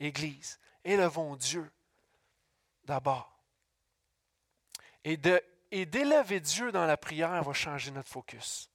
Église, 0.00 0.58
élevons 0.82 1.36
Dieu 1.36 1.70
d'abord. 2.84 3.32
Et, 5.04 5.16
d'élever 5.16 6.40
Dieu 6.40 6.72
dans 6.72 6.86
la 6.86 6.96
prière 6.96 7.44
va 7.44 7.52
changer 7.52 7.92
notre 7.92 8.08
focus. 8.08 8.70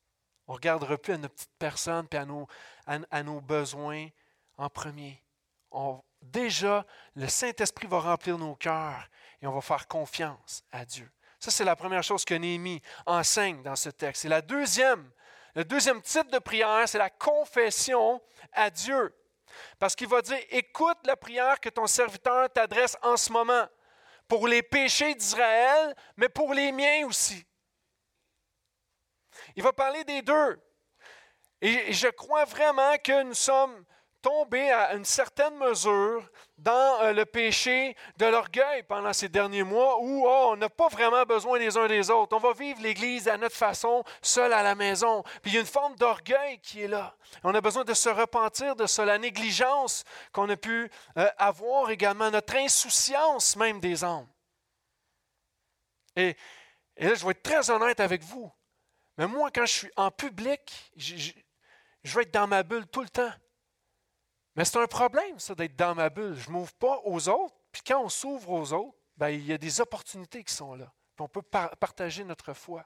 On 0.48 0.54
ne 0.54 0.58
regardera 0.58 0.98
plus 0.98 1.14
à 1.14 1.18
nos 1.18 1.28
petites 1.28 1.58
personnes 1.58 2.08
et 2.12 2.18
à 2.18 3.24
nos, 3.24 3.42
besoins 3.42 4.08
en 4.58 4.70
premier. 4.70 5.22
Déjà, 6.22 6.86
le 7.16 7.28
Saint-Esprit 7.28 7.88
va 7.88 8.00
remplir 8.00 8.38
nos 8.38 8.56
cœurs 8.56 9.10
et 9.42 9.48
on 9.48 9.54
va 9.54 9.62
faire 9.62 9.88
confiance 9.88 10.64
à 10.72 10.86
Dieu. 10.86 11.10
Ça, 11.40 11.50
c'est 11.50 11.66
la 11.66 11.76
première 11.76 12.04
chose 12.04 12.24
que 12.24 12.36
Néhémie 12.36 12.82
enseigne 13.06 13.64
dans 13.64 13.76
ce 13.76 13.90
texte. 13.90 14.26
Et 14.26 14.30
la 14.30 14.42
deuxième, 14.42 15.12
le 15.56 15.66
deuxième 15.66 16.02
type 16.02 16.32
de 16.32 16.40
prière, 16.40 16.88
c'est 16.88 16.98
la 16.98 17.10
confession 17.10 18.22
à 18.54 18.70
Dieu. 18.70 19.16
Parce 19.80 19.96
qu'il 19.96 20.08
va 20.08 20.22
dire, 20.22 20.40
écoute 20.50 20.98
la 21.06 21.18
prière 21.18 21.60
que 21.60 21.70
ton 21.70 21.88
serviteur 21.88 22.50
t'adresse 22.52 22.98
en 23.02 23.18
ce 23.18 23.32
moment, 23.32 23.68
pour 24.28 24.48
les 24.48 24.64
péchés 24.64 25.14
d'Israël, 25.14 25.94
mais 26.16 26.30
pour 26.30 26.54
les 26.54 26.72
miens 26.72 27.06
aussi. 27.06 27.46
Il 29.56 29.64
va 29.64 29.74
parler 29.74 30.04
des 30.06 30.22
deux. 30.22 30.60
Et 31.60 31.92
je 31.94 32.08
crois 32.08 32.46
vraiment 32.46 32.98
que 32.98 33.24
nous 33.24 33.34
sommes 33.34 33.86
tombé 34.22 34.72
à 34.72 34.94
une 34.94 35.06
certaine 35.06 35.56
mesure 35.58 36.30
dans 36.58 37.02
euh, 37.02 37.14
le 37.14 37.26
péché 37.26 37.96
de 38.18 38.26
l'orgueil 38.26 38.84
pendant 38.84 39.14
ces 39.14 39.30
derniers 39.30 39.64
mois 39.64 40.00
où 40.00 40.26
oh, 40.26 40.50
on 40.52 40.56
n'a 40.58 40.70
pas 40.70 40.88
vraiment 40.90 41.24
besoin 41.24 41.58
les 41.58 41.76
uns 41.78 41.88
des 41.88 42.10
autres. 42.10 42.36
On 42.36 42.40
va 42.40 42.54
vivre 42.54 42.82
l'Église 42.82 43.28
à 43.28 43.38
notre 43.38 43.56
façon, 43.56 44.04
seul 44.22 44.54
à 44.54 44.62
la 44.62 44.76
maison. 44.76 45.24
Puis 45.42 45.52
il 45.52 45.54
y 45.56 45.58
a 45.58 45.62
une 45.62 45.66
forme 45.66 45.96
d'orgueil 45.96 46.60
qui 46.60 46.84
est 46.84 46.88
là. 46.88 47.16
On 47.44 47.56
a 47.56 47.62
besoin 47.62 47.84
de 47.84 47.94
se 47.94 48.10
repentir 48.10 48.76
de 48.76 48.86
ça, 48.86 49.06
la 49.06 49.18
négligence 49.18 50.04
qu'on 50.32 50.50
a 50.50 50.58
pu 50.58 50.90
euh, 51.18 51.28
avoir 51.38 51.90
également, 51.90 52.30
notre 52.30 52.56
insouciance 52.56 53.56
même 53.56 53.80
des 53.80 54.04
âmes. 54.04 54.28
Et, 56.16 56.36
et, 56.98 57.08
là, 57.08 57.16
je 57.16 57.26
vais 57.26 57.32
être 57.32 57.44
très 57.44 57.70
honnête 57.72 58.00
avec 58.00 58.22
vous. 58.24 58.52
Mais 59.18 59.28
moi, 59.28 59.50
quand 59.52 59.66
je 59.66 59.74
suis 59.74 59.92
en 59.96 60.12
public, 60.12 60.92
je, 60.96 61.32
je 62.04 62.16
vais 62.16 62.24
être 62.24 62.34
dans 62.34 62.48
ma 62.48 62.64
bulle 62.64 62.88
tout 62.88 63.02
le 63.02 63.10
temps. 63.10 63.32
Mais 64.56 64.66
c'est 64.66 64.80
un 64.80 64.88
problème, 64.88 65.40
ça, 65.40 65.56
d'être 65.56 65.76
dans 65.76 65.96
ma 65.96 66.10
bulle. 66.10 66.36
Je 66.36 66.50
ne 66.50 66.54
m'ouvre 66.54 66.74
pas 66.74 67.00
aux 67.06 67.30
autres. 67.30 67.56
Puis 67.72 67.82
quand 67.86 68.04
on 68.04 68.10
s'ouvre 68.10 68.50
aux 68.52 68.74
autres, 68.74 68.98
ben, 69.16 69.30
il 69.30 69.46
y 69.46 69.54
a 69.54 69.58
des 69.58 69.80
opportunités 69.80 70.44
qui 70.44 70.54
sont 70.54 70.76
là. 70.76 70.92
Puis 71.16 71.24
on 71.24 71.30
peut 71.30 71.42
partager 71.42 72.24
notre 72.24 72.54
foi. 72.54 72.86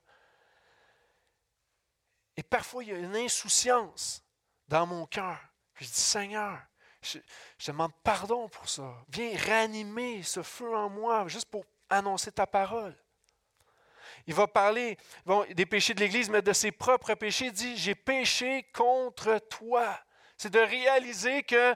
Et 2.37 2.43
parfois, 2.43 2.83
il 2.83 2.89
y 2.89 2.93
a 2.93 2.97
une 2.97 3.15
insouciance 3.15 4.23
dans 4.67 4.85
mon 4.85 5.05
cœur. 5.05 5.39
Je 5.75 5.85
dis, 5.85 5.91
Seigneur, 5.93 6.59
je, 7.01 7.19
demande 7.67 7.93
pardon 8.03 8.49
pour 8.49 8.67
ça. 8.67 8.93
Viens 9.09 9.37
ranimer 9.37 10.23
ce 10.23 10.43
feu 10.43 10.75
en 10.75 10.89
moi 10.89 11.27
juste 11.27 11.49
pour 11.49 11.65
annoncer 11.89 12.31
ta 12.31 12.47
parole. 12.47 12.95
Il 14.27 14.33
va 14.33 14.47
parler 14.47 14.97
des 15.51 15.65
péchés 15.65 15.93
de 15.93 15.99
l'Église, 15.99 16.29
mais 16.29 16.41
de 16.41 16.53
ses 16.53 16.71
propres 16.71 17.13
péchés. 17.13 17.47
Il 17.47 17.51
dit, 17.51 17.77
j'ai 17.77 17.95
péché 17.95 18.63
contre 18.73 19.39
toi. 19.49 19.99
C'est 20.37 20.49
de 20.49 20.59
réaliser 20.59 21.43
que 21.43 21.73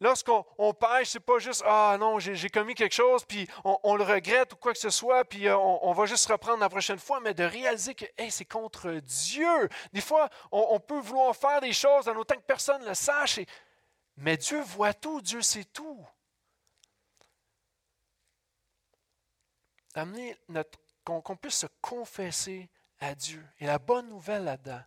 lorsqu'on 0.00 0.44
on 0.58 0.72
pêche, 0.72 1.10
c'est 1.10 1.20
pas 1.20 1.38
juste 1.38 1.62
Ah 1.66 1.96
non, 1.98 2.18
j'ai 2.18 2.48
commis 2.50 2.74
quelque 2.74 2.94
chose, 2.94 3.24
puis 3.24 3.48
on, 3.64 3.96
le 3.96 4.04
regrette 4.04 4.52
ou 4.52 4.56
quoi 4.56 4.72
que 4.72 4.78
ce 4.78 4.90
soit, 4.90 5.24
puis 5.24 5.48
euh, 5.48 5.56
on, 5.56 5.92
va 5.92 6.06
juste 6.06 6.26
reprendre 6.26 6.60
la 6.60 6.68
prochaine 6.68 6.98
fois, 6.98 7.20
mais 7.20 7.34
de 7.34 7.44
réaliser 7.44 7.94
que 7.94 8.04
c'est 8.30 8.44
contre 8.44 8.90
Dieu. 8.92 9.68
Des 9.92 10.00
fois, 10.00 10.28
on, 10.52 10.80
peut 10.80 11.00
vouloir 11.00 11.34
faire 11.36 11.60
des 11.60 11.72
choses 11.72 12.08
en 12.08 12.16
autant 12.16 12.36
que 12.36 12.46
personne 12.46 12.82
ne 12.82 12.88
le 12.88 12.94
sache, 12.94 13.40
mais 14.16 14.36
Dieu 14.36 14.60
voit 14.62 14.94
tout, 14.94 15.20
Dieu 15.20 15.42
sait 15.42 15.64
tout. 15.64 16.06
Amener 19.94 20.36
notre 20.48 20.78
qu'on 21.04 21.36
puisse 21.36 21.60
se 21.60 21.66
confesser 21.80 22.68
à 23.00 23.14
Dieu. 23.14 23.44
Et 23.58 23.66
la 23.66 23.78
bonne 23.78 24.08
nouvelle 24.08 24.44
là-dedans, 24.44 24.82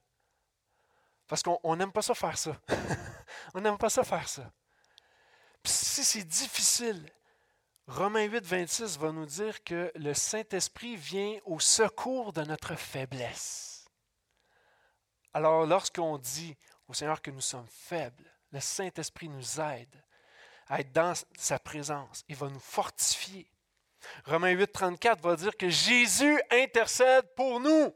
parce 1.31 1.43
qu'on 1.43 1.75
n'aime 1.77 1.93
pas 1.93 2.01
ça 2.01 2.13
faire 2.13 2.37
ça. 2.37 2.59
on 3.53 3.61
n'aime 3.61 3.77
pas 3.77 3.89
ça 3.89 4.03
faire 4.03 4.27
ça. 4.27 4.51
Si 5.63 6.03
c'est 6.03 6.25
difficile, 6.25 7.09
Romains 7.87 8.25
8, 8.25 8.45
26 8.45 8.99
va 8.99 9.13
nous 9.13 9.25
dire 9.25 9.63
que 9.63 9.93
le 9.95 10.13
Saint-Esprit 10.13 10.97
vient 10.97 11.37
au 11.45 11.61
secours 11.61 12.33
de 12.33 12.41
notre 12.41 12.75
faiblesse. 12.75 13.85
Alors 15.33 15.65
lorsqu'on 15.65 16.17
dit 16.17 16.57
au 16.89 16.93
Seigneur 16.93 17.21
que 17.21 17.31
nous 17.31 17.39
sommes 17.39 17.69
faibles, 17.69 18.29
le 18.51 18.59
Saint-Esprit 18.59 19.29
nous 19.29 19.61
aide 19.61 20.03
à 20.67 20.81
être 20.81 20.91
dans 20.91 21.13
sa 21.37 21.59
présence. 21.59 22.25
Il 22.27 22.35
va 22.35 22.49
nous 22.49 22.59
fortifier. 22.59 23.49
Romains 24.25 24.51
8, 24.51 24.69
34 24.69 25.21
va 25.21 25.37
dire 25.37 25.55
que 25.55 25.69
Jésus 25.69 26.41
intercède 26.51 27.33
pour 27.37 27.61
nous. 27.61 27.95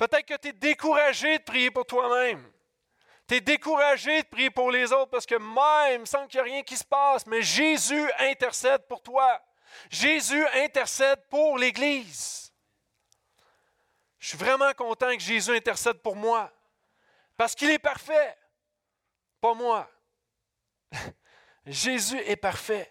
Peut-être 0.00 0.24
que 0.24 0.36
tu 0.38 0.48
es 0.48 0.52
découragé 0.54 1.36
de 1.36 1.44
prier 1.44 1.70
pour 1.70 1.84
toi-même. 1.84 2.50
Tu 3.28 3.34
es 3.34 3.40
découragé 3.42 4.22
de 4.22 4.28
prier 4.28 4.48
pour 4.48 4.70
les 4.70 4.90
autres 4.94 5.10
parce 5.10 5.26
que 5.26 5.34
même, 5.34 6.06
sans 6.06 6.26
qu'il 6.26 6.40
n'y 6.42 6.48
a 6.48 6.52
rien 6.54 6.62
qui 6.62 6.78
se 6.78 6.84
passe, 6.84 7.26
mais 7.26 7.42
Jésus 7.42 8.10
intercède 8.18 8.88
pour 8.88 9.02
toi. 9.02 9.42
Jésus 9.90 10.42
intercède 10.54 11.20
pour 11.28 11.58
l'Église. 11.58 12.50
Je 14.18 14.28
suis 14.28 14.38
vraiment 14.38 14.72
content 14.72 15.14
que 15.14 15.22
Jésus 15.22 15.54
intercède 15.54 16.00
pour 16.00 16.16
moi 16.16 16.50
parce 17.36 17.54
qu'il 17.54 17.68
est 17.68 17.78
parfait, 17.78 18.38
pas 19.38 19.52
moi. 19.52 19.90
Jésus 21.66 22.20
est 22.20 22.36
parfait. 22.36 22.90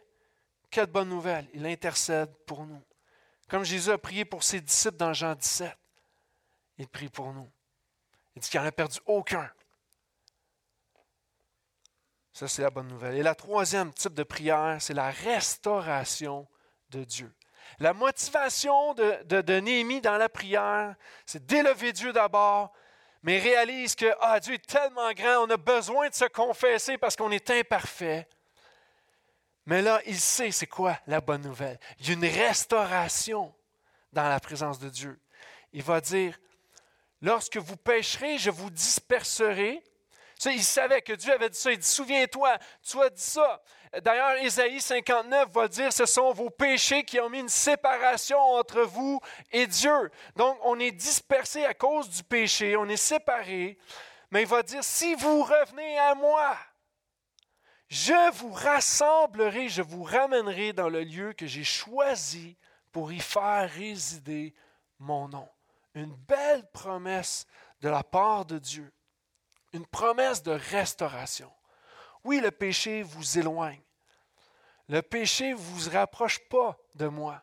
Quelle 0.69 0.85
bonne 0.85 1.09
nouvelle, 1.09 1.49
il 1.55 1.65
intercède 1.65 2.31
pour 2.45 2.67
nous. 2.67 2.83
Comme 3.47 3.63
Jésus 3.63 3.89
a 3.89 3.97
prié 3.97 4.25
pour 4.25 4.43
ses 4.43 4.61
disciples 4.61 4.97
dans 4.97 5.11
Jean 5.11 5.33
17, 5.33 5.75
il 6.79 6.87
prie 6.87 7.09
pour 7.09 7.31
nous. 7.33 7.51
Il 8.35 8.41
dit 8.41 8.49
qu'il 8.49 8.59
n'en 8.59 8.65
a 8.65 8.71
perdu 8.71 8.99
aucun. 9.05 9.51
Ça, 12.31 12.47
c'est 12.47 12.61
la 12.61 12.69
bonne 12.69 12.87
nouvelle. 12.87 13.15
Et 13.15 13.23
la 13.23 13.35
troisième 13.35 13.93
type 13.93 14.13
de 14.13 14.23
prière, 14.23 14.77
c'est 14.79 14.93
la 14.93 15.11
restauration 15.11 16.47
de 16.89 17.03
Dieu. 17.03 17.35
La 17.79 17.93
motivation 17.93 18.93
de, 18.93 19.41
de, 19.41 19.59
Néhémie 19.59 20.01
dans 20.01 20.17
la 20.17 20.29
prière, 20.29 20.95
c'est 21.25 21.45
d'élever 21.45 21.91
Dieu 21.91 22.13
d'abord, 22.13 22.71
mais 23.23 23.37
réalise 23.39 23.95
que 23.95 24.11
ah, 24.21 24.39
Dieu 24.39 24.53
est 24.53 24.65
tellement 24.65 25.11
grand, 25.11 25.45
on 25.45 25.49
a 25.49 25.57
besoin 25.57 26.09
de 26.09 26.13
se 26.13 26.25
confesser 26.25 26.97
parce 26.97 27.15
qu'on 27.15 27.31
est 27.31 27.49
imparfait. 27.51 28.27
Mais 29.65 29.81
là, 29.81 30.01
il 30.05 30.19
sait 30.19 30.51
c'est 30.51 30.67
quoi 30.67 30.97
la 31.07 31.19
bonne 31.19 31.41
nouvelle. 31.41 31.77
Il 31.99 32.07
y 32.07 32.11
a 32.11 32.13
une 32.13 32.25
restauration 32.25 33.53
dans 34.13 34.27
la 34.27 34.39
présence 34.39 34.79
de 34.79 34.89
Dieu. 34.89 35.19
Il 35.73 35.83
va 35.83 36.01
dire, 36.01 36.39
lorsque 37.21 37.57
vous 37.57 37.77
pécherez, 37.77 38.37
je 38.37 38.49
vous 38.49 38.69
disperserai. 38.69 39.83
Il 40.45 40.63
savait 40.63 41.01
que 41.01 41.13
Dieu 41.13 41.33
avait 41.33 41.49
dit 41.49 41.57
ça. 41.57 41.71
Il 41.71 41.79
dit, 41.79 41.87
souviens-toi, 41.87 42.57
tu 42.81 43.01
as 43.01 43.09
dit 43.09 43.21
ça. 43.21 43.61
D'ailleurs, 44.03 44.37
Ésaïe 44.37 44.79
59 44.79 45.49
va 45.51 45.67
dire, 45.67 45.91
ce 45.91 46.05
sont 46.05 46.31
vos 46.31 46.49
péchés 46.49 47.03
qui 47.03 47.19
ont 47.19 47.29
mis 47.29 47.39
une 47.39 47.49
séparation 47.49 48.39
entre 48.39 48.81
vous 48.81 49.19
et 49.51 49.67
Dieu. 49.67 50.11
Donc, 50.35 50.57
on 50.63 50.79
est 50.79 50.91
dispersé 50.91 51.65
à 51.65 51.73
cause 51.73 52.09
du 52.09 52.23
péché, 52.23 52.77
on 52.77 52.87
est 52.87 52.97
séparé. 52.97 53.77
Mais 54.31 54.43
il 54.43 54.47
va 54.47 54.63
dire, 54.63 54.83
si 54.83 55.15
vous 55.15 55.43
revenez 55.43 55.97
à 55.97 56.15
moi, 56.15 56.55
je 57.89 58.31
vous 58.37 58.53
rassemblerai, 58.53 59.67
je 59.67 59.81
vous 59.81 60.03
ramènerai 60.03 60.73
dans 60.73 60.89
le 60.89 61.03
lieu 61.03 61.33
que 61.33 61.47
j'ai 61.47 61.63
choisi 61.63 62.55
pour 62.91 63.11
y 63.11 63.19
faire 63.19 63.69
résider 63.71 64.53
mon 64.99 65.27
nom. 65.27 65.49
Une 65.95 66.15
belle 66.15 66.69
promesse 66.71 67.45
de 67.81 67.89
la 67.89 68.03
part 68.03 68.45
de 68.45 68.59
Dieu. 68.59 68.91
Une 69.73 69.85
promesse 69.85 70.43
de 70.43 70.51
restauration. 70.51 71.51
Oui, 72.23 72.39
le 72.39 72.51
péché 72.51 73.03
vous 73.03 73.37
éloigne. 73.37 73.81
Le 74.87 75.01
péché 75.01 75.51
ne 75.51 75.55
vous 75.55 75.89
rapproche 75.91 76.39
pas 76.49 76.77
de 76.95 77.07
moi. 77.07 77.41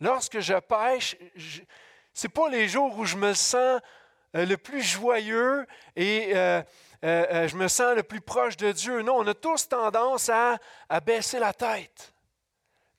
Lorsque 0.00 0.40
je 0.40 0.58
pêche, 0.58 1.16
ce 2.12 2.26
n'est 2.26 2.32
pas 2.32 2.48
les 2.48 2.68
jours 2.68 2.96
où 2.98 3.04
je 3.04 3.16
me 3.16 3.32
sens 3.34 3.80
euh, 4.34 4.46
le 4.46 4.56
plus 4.56 4.82
joyeux 4.82 5.66
et 5.94 6.32
euh, 6.34 6.62
euh, 7.04 7.48
je 7.48 7.56
me 7.56 7.68
sens 7.68 7.96
le 7.96 8.02
plus 8.02 8.20
proche 8.20 8.56
de 8.56 8.72
Dieu. 8.72 9.02
Non, 9.02 9.18
on 9.18 9.26
a 9.26 9.34
tous 9.34 9.68
tendance 9.68 10.28
à, 10.28 10.58
baisser 11.00 11.38
la 11.38 11.52
tête. 11.52 12.12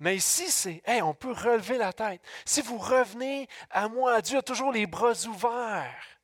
Mais 0.03 0.17
ici, 0.17 0.51
c'est, 0.51 0.81
hey, 0.83 1.01
on 1.01 1.13
peut 1.13 1.31
relever 1.31 1.77
la 1.77 1.93
tête. 1.93 2.21
Si 2.43 2.61
vous 2.61 2.77
revenez 2.77 3.47
à 3.69 3.87
moi, 3.87 4.21
Dieu 4.21 4.39
a 4.39 4.41
toujours 4.41 4.73
les 4.73 4.85
bras 4.85 5.13
ouverts. 5.27 6.19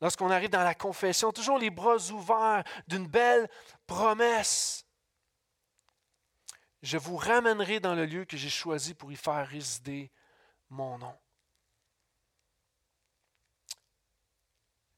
Lorsqu'on 0.00 0.30
arrive 0.30 0.50
dans 0.50 0.62
la 0.62 0.76
confession, 0.76 1.32
toujours 1.32 1.58
les 1.58 1.70
bras 1.70 1.96
ouverts 2.12 2.62
d'une 2.86 3.08
belle 3.08 3.50
promesse. 3.88 4.86
Je 6.80 6.96
vous 6.96 7.16
ramènerai 7.16 7.80
dans 7.80 7.96
le 7.96 8.06
lieu 8.06 8.24
que 8.24 8.36
j'ai 8.36 8.48
choisi 8.48 8.94
pour 8.94 9.10
y 9.10 9.16
faire 9.16 9.48
résider 9.48 10.12
mon 10.68 10.96
nom. 10.98 11.18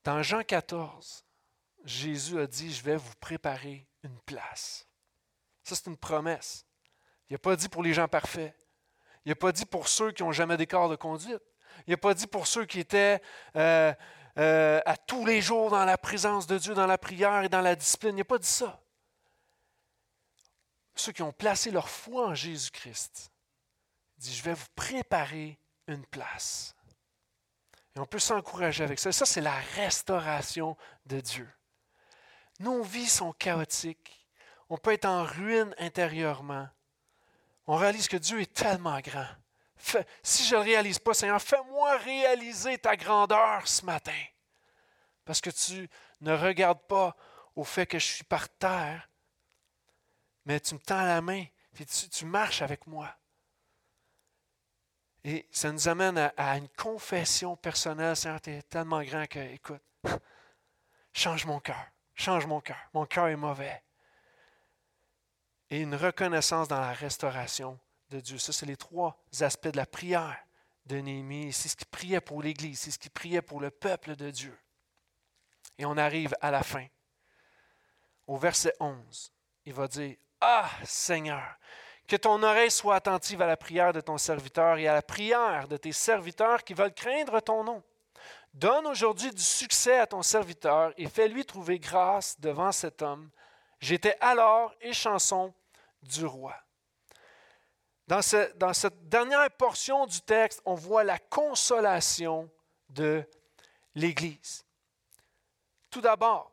Dans 0.03 0.23
Jean 0.23 0.43
14, 0.43 1.25
Jésus 1.85 2.39
a 2.39 2.47
dit, 2.47 2.71
je 2.71 2.83
vais 2.83 2.97
vous 2.97 3.15
préparer 3.19 3.89
une 4.03 4.21
place. 4.27 4.87
Ça, 5.63 5.75
c'est 5.75 5.87
une 5.87 5.97
promesse. 5.97 6.67
Il 7.29 7.35
n'a 7.35 7.39
pas 7.39 7.57
dit 7.57 7.69
pour 7.69 7.83
les 7.83 7.95
gens 7.95 8.09
parfaits. 8.09 8.55
Il 9.25 9.31
n'a 9.31 9.35
pas 9.35 9.53
dit 9.53 9.65
pour 9.65 9.89
ceux 9.89 10.13
qui 10.13 10.23
n'ont 10.23 10.33
jamais 10.33 10.57
d'écart 10.57 10.89
de 10.89 10.97
conduite. 10.97 11.43
Il 11.87 11.91
n'a 11.91 11.97
pas 11.97 12.15
dit 12.15 12.27
pour 12.27 12.47
ceux 12.47 12.67
qui 12.67 12.81
étaient 12.81 13.21
euh, 13.57 13.93
euh, 14.39 14.81
à 14.85 14.97
tous 14.97 15.25
les 15.25 15.41
jours 15.41 15.71
dans 15.71 15.85
la 15.85 15.99
présence 15.99 16.47
de 16.47 16.59
Dieu, 16.59 16.75
dans 16.75 16.87
la 16.87 16.99
prière 16.99 17.43
et 17.43 17.49
dans 17.49 17.61
la 17.61 17.75
discipline. 17.75 18.17
Il 18.17 18.19
n'a 18.19 18.25
pas 18.25 18.39
dit 18.39 18.47
ça. 18.47 18.81
Ceux 20.95 21.13
qui 21.13 21.23
ont 21.23 21.33
placé 21.33 21.71
leur 21.71 21.89
foi 21.89 22.29
en 22.29 22.35
Jésus-Christ. 22.35 23.33
Il 24.19 24.25
dit, 24.25 24.35
je 24.35 24.43
vais 24.43 24.55
vous 24.55 24.67
préparer 24.77 25.59
une 25.89 26.05
place. 26.07 26.75
Et 27.97 28.01
on 28.01 28.07
peut 28.07 28.19
s'encourager 28.19 28.85
avec 28.85 28.99
ça. 28.99 29.13
Ça, 29.13 29.27
c'est 29.27 29.41
la 29.41 29.59
restauration 29.77 30.77
de 31.07 31.21
Dieu. 31.21 31.49
Nos 32.61 32.83
vies 32.83 33.09
sont 33.09 33.33
chaotiques. 33.33 34.29
On 34.69 34.79
peut 34.79 34.93
être 34.93 35.05
en 35.05 35.25
ruine 35.25 35.75
intérieurement. 35.79 36.69
On 37.67 37.77
réalise 37.77 38.09
que 38.09 38.17
Dieu 38.17 38.41
est 38.41 38.53
tellement 38.53 39.01
grand. 39.01 39.27
si 40.23 40.45
je 40.45 40.55
ne 40.55 40.61
le 40.61 40.65
réalise 40.65 40.99
pas, 40.99 41.15
Seigneur, 41.15 41.41
fais-moi 41.41 41.97
réaliser 41.99 42.79
ta 42.79 42.97
grandeur 42.97 43.67
ce 43.67 43.85
matin. 43.85 44.23
Parce 45.25 45.41
que 45.41 45.51
tu 45.51 45.89
ne 46.21 46.35
regardes 46.35 46.83
pas 46.87 47.17
au 47.57 47.65
fait 47.65 47.87
que 47.87 47.99
je 47.99 48.05
suis 48.05 48.25
par 48.25 48.49
terre, 48.49 49.09
mais 50.45 50.61
tu 50.61 50.75
me 50.75 50.81
tends 50.81 51.05
la 51.05 51.23
main, 51.23 51.45
et 51.79 51.87
tu, 51.87 52.25
marches 52.25 52.63
avec 52.63 52.87
moi. 52.87 53.15
Et 55.25 55.49
ça 55.51 55.73
nous 55.73 55.89
amène 55.89 56.19
à, 56.19 56.33
à 56.37 56.57
une 56.57 56.69
confession 56.69 57.57
personnelle. 57.57 58.15
Seigneur, 58.15 58.41
tu 58.41 58.51
es 58.51 58.63
tellement 58.63 59.03
grand 59.03 59.27
que, 59.27 59.39
écoute, 59.39 59.83
change 61.13 61.47
mon 61.47 61.61
cœur. 61.61 61.87
Change 62.15 62.47
mon 62.47 62.61
cœur. 62.61 62.79
Mon 62.93 63.07
cœur 63.07 63.29
est 63.29 63.37
mauvais. 63.37 63.84
Et 65.71 65.81
une 65.81 65.95
reconnaissance 65.95 66.69
dans 66.69 66.81
la 66.81 66.93
restauration 66.93 67.79
de 68.11 68.21
Dieu. 68.21 68.39
Ça, 68.39 68.53
c'est 68.53 68.67
les 68.67 68.77
trois 68.77 69.17
aspects 69.41 69.69
de 69.69 69.77
la 69.77 69.87
prière 69.87 70.39
de 70.87 70.97
Néhémie. 70.97 71.53
C'est 71.53 71.69
ce 71.69 71.77
qu'il 71.77 71.87
priait 71.87 72.21
pour 72.21 72.43
l'Église, 72.43 72.81
c'est 72.81 72.91
ce 72.91 72.99
qu'il 72.99 73.11
priait 73.11 73.43
pour 73.43 73.61
le 73.61 73.71
peuple 73.71 74.17
de 74.17 74.31
Dieu. 74.31 74.57
Et 75.79 75.85
on 75.85 75.97
arrive 75.97 76.35
à 76.41 76.51
la 76.51 76.63
fin. 76.63 76.87
Au 78.27 78.37
verset 78.37 78.73
11, 78.81 79.33
il 79.67 79.73
va 79.73 79.89
dire, 79.89 80.17
Ah 80.41 80.71
Seigneur, 80.85 81.59
que 82.07 82.17
ton 82.17 82.43
oreille 82.43 82.71
soit 82.71 82.97
attentive 82.97 83.43
à 83.43 83.47
la 83.47 83.57
prière 83.57 83.93
de 83.93 84.01
ton 84.01 84.19
serviteur 84.19 84.79
et 84.79 84.89
à 84.89 84.95
la 84.95 85.03
prière 85.03 85.69
de 85.69 85.77
tes 85.77 85.93
serviteurs 85.93 86.63
qui 86.65 86.75
veulent 86.75 86.95
craindre 86.95 87.41
ton 87.41 87.65
nom. 87.65 87.83
Donne 88.53 88.87
aujourd'hui 88.87 89.31
du 89.33 89.43
succès 89.43 89.99
à 89.99 90.07
ton 90.07 90.23
serviteur 90.23 90.93
et 90.97 91.09
fais-lui 91.09 91.45
trouver 91.45 91.79
grâce 91.79 92.39
devant 92.39 92.73
cet 92.73 93.03
homme. 93.03 93.31
J'étais 93.85 94.17
alors 94.19 94.75
échanson 94.81 95.53
du 96.01 96.25
roi. 96.25 96.57
Dans, 98.07 98.23
cette 98.23 99.09
dernière 99.11 99.51
portion 99.51 100.07
du 100.07 100.23
texte, 100.23 100.63
on 100.65 100.75
voit 100.75 101.05
la 101.05 101.19
consolation 101.19 102.51
de 102.89 103.23
l'Église. 103.95 104.65
Tout 105.91 106.01
d'abord, 106.01 106.51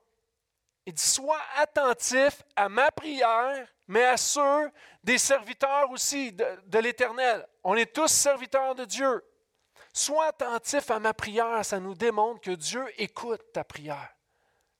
il 0.86 0.92
dit, 0.94 1.02
sois 1.02 1.40
attentif 1.56 2.44
à 2.58 2.68
ma 2.68 2.92
prière, 2.92 3.66
mais 3.88 4.04
à 4.04 4.18
ceux 4.18 4.70
des 5.02 5.18
serviteurs 5.18 5.90
aussi 5.90 6.34
de 6.34 6.80
l'Éternel. 6.80 7.48
On 7.64 7.78
est 7.78 7.96
tous 7.96 8.12
serviteurs 8.12 8.76
de 8.76 8.84
Dieu. 8.84 9.26
Sois 9.94 10.26
attentif 10.26 10.92
à 10.92 11.00
ma 11.00 11.14
prière, 11.14 11.64
ça 11.64 11.80
nous 11.80 11.96
démontre 11.96 12.42
que 12.42 12.52
Dieu 12.52 12.86
écoute 12.98 13.54
ta 13.54 13.64
prière. 13.64 14.18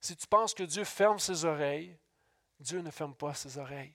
Si 0.02 0.14
tu 0.14 0.26
penses 0.26 0.52
que 0.52 0.64
Dieu 0.64 0.84
ferme 0.84 1.18
ses 1.18 1.46
oreilles, 1.46 1.98
Dieu 2.62 2.80
ne 2.80 2.90
ferme 2.90 3.14
pas 3.14 3.34
ses 3.34 3.58
oreilles. 3.58 3.94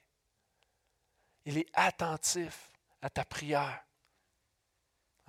Il 1.45 1.57
est 1.57 1.69
attentif 1.73 2.71
à 3.01 3.09
ta 3.09 3.23
prière. 3.25 3.83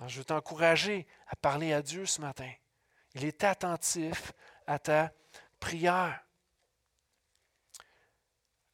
Je 0.07 0.19
veux 0.19 0.25
t'encourager 0.25 1.07
à 1.27 1.35
parler 1.35 1.73
à 1.73 1.81
Dieu 1.81 2.05
ce 2.05 2.21
matin. 2.21 2.51
Il 3.15 3.25
est 3.25 3.43
attentif 3.43 4.33
à 4.67 4.79
ta 4.79 5.13
prière. 5.59 6.23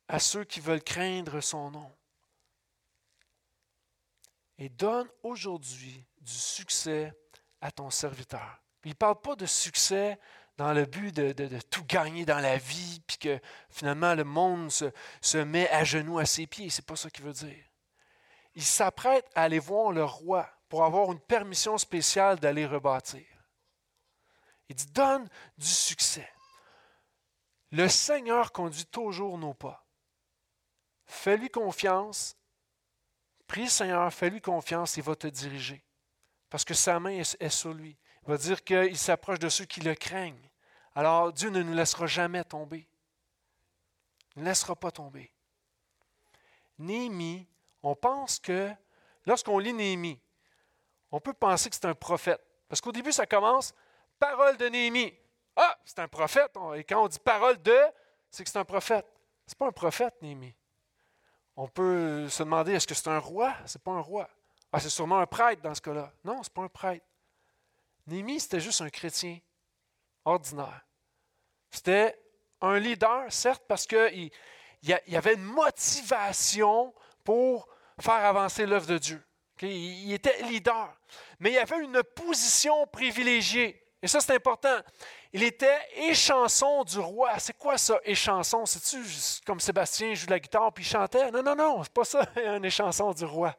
À 0.07 0.19
ceux 0.19 0.43
qui 0.43 0.59
veulent 0.59 0.83
craindre 0.83 1.41
son 1.41 1.71
nom. 1.71 1.91
Et 4.57 4.69
donne 4.69 5.09
aujourd'hui 5.23 6.05
du 6.21 6.33
succès 6.33 7.13
à 7.61 7.71
ton 7.71 7.89
serviteur. 7.89 8.61
Il 8.83 8.89
ne 8.89 8.93
parle 8.93 9.19
pas 9.19 9.35
de 9.35 9.45
succès 9.45 10.19
dans 10.57 10.73
le 10.73 10.85
but 10.85 11.13
de, 11.13 11.59
tout 11.69 11.83
gagner 11.85 12.25
dans 12.25 12.39
la 12.39 12.57
vie, 12.57 13.01
puis 13.05 13.17
que 13.17 13.39
finalement 13.69 14.15
le 14.15 14.23
monde 14.23 14.71
se, 14.71 15.37
met 15.37 15.69
à 15.69 15.83
genoux 15.83 16.19
à 16.19 16.25
ses 16.25 16.47
pieds. 16.47 16.69
C'est 16.69 16.85
pas 16.85 16.95
ça 16.95 17.09
qu'il 17.09 17.25
veut 17.25 17.33
dire. 17.33 17.65
Il 18.55 18.63
s'apprête 18.63 19.29
à 19.35 19.43
aller 19.43 19.59
voir 19.59 19.91
le 19.91 20.03
roi 20.03 20.49
pour 20.69 20.85
avoir 20.85 21.11
une 21.11 21.19
permission 21.19 21.77
spéciale 21.77 22.39
d'aller 22.39 22.65
rebâtir. 22.65 23.25
Il 24.69 24.75
dit, 24.75 24.87
donne 24.87 25.29
du 25.57 25.67
succès. 25.67 26.29
Le 27.71 27.87
Seigneur 27.89 28.51
conduit 28.51 28.85
toujours 28.85 29.37
nos 29.37 29.53
pas. 29.53 29.85
Fais-lui 31.05 31.49
confiance. 31.49 32.37
Prie 33.47 33.69
Seigneur, 33.69 34.11
fais-lui 34.11 34.41
confiance, 34.41 34.97
il 34.97 35.03
va 35.03 35.15
te 35.15 35.27
diriger. 35.27 35.83
Parce 36.49 36.65
que 36.65 36.73
sa 36.73 36.99
main 36.99 37.21
est, 37.39 37.49
sur 37.49 37.73
lui. 37.73 37.97
Va 38.25 38.37
dire 38.37 38.63
qu'il 38.63 38.97
s'approche 38.97 39.39
de 39.39 39.49
ceux 39.49 39.65
qui 39.65 39.81
le 39.81 39.93
craignent. 39.93 40.49
Alors 40.95 41.31
Dieu 41.31 41.49
ne 41.49 41.61
nous 41.61 41.73
laissera 41.73 42.07
jamais 42.07 42.43
tomber. 42.43 42.87
Il 44.35 44.43
ne 44.43 44.47
laissera 44.47 44.75
pas 44.75 44.91
tomber. 44.91 45.31
Néhémie, 46.77 47.47
on 47.83 47.95
pense 47.95 48.39
que, 48.39 48.71
lorsqu'on 49.25 49.59
lit 49.59 49.73
Néhémie, 49.73 50.19
on 51.11 51.19
peut 51.19 51.33
penser 51.33 51.69
que 51.69 51.75
c'est 51.75 51.85
un 51.85 51.93
prophète. 51.93 52.41
Parce 52.67 52.81
qu'au 52.81 52.91
début, 52.91 53.11
ça 53.11 53.25
commence 53.25 53.73
parole 54.19 54.57
de 54.57 54.67
Néhémie. 54.67 55.13
Ah, 55.55 55.77
c'est 55.85 55.99
un 55.99 56.07
prophète. 56.07 56.51
Et 56.75 56.83
quand 56.83 57.03
on 57.03 57.07
dit 57.07 57.19
parole 57.19 57.61
de, 57.61 57.77
c'est 58.29 58.43
que 58.43 58.49
c'est 58.49 58.59
un 58.59 58.65
prophète. 58.65 59.05
Ce 59.47 59.53
n'est 59.53 59.57
pas 59.57 59.67
un 59.67 59.71
prophète, 59.71 60.15
Néhémie. 60.21 60.55
On 61.55 61.67
peut 61.67 62.27
se 62.27 62.43
demander 62.43 62.73
est-ce 62.73 62.87
que 62.87 62.95
c'est 62.95 63.07
un 63.07 63.19
roi? 63.19 63.53
Ce 63.65 63.77
n'est 63.77 63.81
pas 63.81 63.91
un 63.91 64.01
roi. 64.01 64.27
Ah, 64.71 64.79
c'est 64.79 64.89
sûrement 64.89 65.19
un 65.19 65.27
prêtre 65.27 65.61
dans 65.61 65.73
ce 65.73 65.81
cas-là. 65.81 66.11
Non, 66.23 66.43
ce 66.43 66.49
n'est 66.49 66.53
pas 66.53 66.63
un 66.63 66.67
prêtre. 66.67 67.05
Néhémie, 68.07 68.39
c'était 68.39 68.59
juste 68.59 68.81
un 68.81 68.89
chrétien 68.89 69.39
ordinaire. 70.23 70.81
C'était 71.71 72.19
un 72.61 72.79
leader, 72.79 73.31
certes, 73.31 73.63
parce 73.67 73.85
qu'il 73.85 74.31
y 74.83 75.15
avait 75.15 75.33
une 75.33 75.43
motivation 75.43 76.93
pour 77.23 77.67
faire 77.99 78.13
avancer 78.13 78.65
l'œuvre 78.65 78.87
de 78.87 78.97
Dieu. 78.97 79.23
Il 79.61 80.11
était 80.13 80.41
leader. 80.43 80.93
Mais 81.39 81.51
il 81.51 81.57
avait 81.57 81.81
une 81.81 82.01
position 82.03 82.85
privilégiée. 82.87 83.81
Et 84.01 84.07
ça, 84.07 84.19
c'est 84.19 84.35
important. 84.35 84.77
Il 85.33 85.43
était 85.43 85.79
échanson 85.95 86.83
du 86.83 86.99
roi. 86.99 87.39
C'est 87.39 87.57
quoi 87.57 87.77
ça, 87.77 87.99
échanson? 88.03 88.65
C'est-tu 88.65 88.97
comme 89.45 89.59
Sébastien 89.59 90.13
joue 90.13 90.27
la 90.29 90.39
guitare 90.39 90.71
puis 90.73 90.83
il 90.83 90.87
chantait? 90.87 91.31
Non, 91.31 91.41
non, 91.41 91.55
non, 91.55 91.83
c'est 91.83 91.93
pas 91.93 92.05
ça, 92.05 92.25
un 92.35 92.61
échanson 92.63 93.11
du 93.13 93.25
roi. 93.25 93.55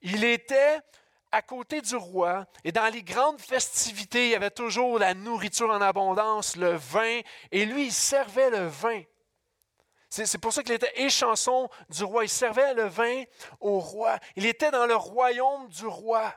Il 0.00 0.24
était 0.24 0.78
à 1.30 1.42
côté 1.42 1.80
du 1.80 1.96
roi 1.96 2.46
et 2.64 2.72
dans 2.72 2.92
les 2.92 3.02
grandes 3.02 3.40
festivités, 3.40 4.26
il 4.26 4.30
y 4.30 4.34
avait 4.34 4.50
toujours 4.50 4.98
la 4.98 5.14
nourriture 5.14 5.70
en 5.70 5.80
abondance, 5.80 6.56
le 6.56 6.74
vin, 6.76 7.20
et 7.52 7.64
lui, 7.66 7.86
il 7.86 7.92
servait 7.92 8.50
le 8.50 8.66
vin. 8.66 9.02
C'est 10.10 10.38
pour 10.38 10.52
ça 10.52 10.62
qu'il 10.62 10.74
était 10.74 11.02
échanson 11.02 11.68
du 11.90 12.02
roi. 12.02 12.24
Il 12.24 12.30
servait 12.30 12.72
le 12.72 12.84
vin 12.84 13.24
au 13.60 13.78
roi. 13.78 14.18
Il 14.36 14.46
était 14.46 14.70
dans 14.70 14.86
le 14.86 14.96
royaume 14.96 15.68
du 15.68 15.86
roi. 15.86 16.34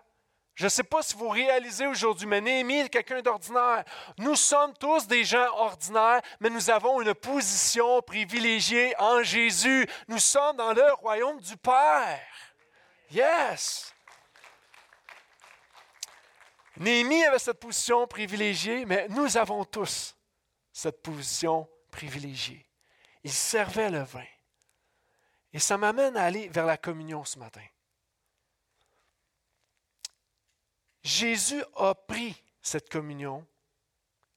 Je 0.56 0.66
ne 0.66 0.70
sais 0.70 0.84
pas 0.84 1.02
si 1.02 1.16
vous 1.16 1.30
réalisez 1.30 1.88
aujourd'hui, 1.88 2.28
mais 2.28 2.42
Néhémie 2.42 2.80
est 2.80 2.90
quelqu'un 2.90 3.22
d'ordinaire. 3.22 3.86
Nous 4.18 4.36
sommes 4.36 4.74
tous 4.78 5.08
des 5.08 5.24
gens 5.24 5.48
ordinaires, 5.56 6.22
mais 6.42 6.50
nous 6.50 6.70
avons 6.70 7.02
une 7.02 7.14
position 7.14 8.02
privilégiée 8.02 8.94
en 9.00 9.24
Jésus. 9.24 9.88
Nous 10.10 10.20
sommes 10.20 10.58
dans 10.58 10.74
le 10.74 10.94
royaume 10.94 11.40
du 11.40 11.56
Père. 11.56 12.20
Yes! 13.10 13.94
Néhémie 16.78 17.24
avait 17.24 17.40
cette 17.40 17.60
position 17.60 18.08
privilégiée, 18.08 18.86
mais 18.86 19.08
nous 19.10 19.38
avons 19.38 19.66
tous 19.66 20.16
cette 20.72 21.02
position 21.02 21.70
privilégiée. 21.92 22.66
Il 23.24 23.32
servait 23.32 23.90
le 23.90 24.04
vin. 24.04 24.26
Et 25.54 25.60
ça 25.60 25.78
m'amène 25.78 26.16
à 26.16 26.24
aller 26.24 26.48
vers 26.48 26.66
la 26.66 26.78
communion 26.78 27.26
ce 27.26 27.38
matin. 27.38 27.64
Jésus 31.04 31.64
a 31.76 31.94
pris 31.94 32.42
cette 32.62 32.90
communion, 32.90 33.46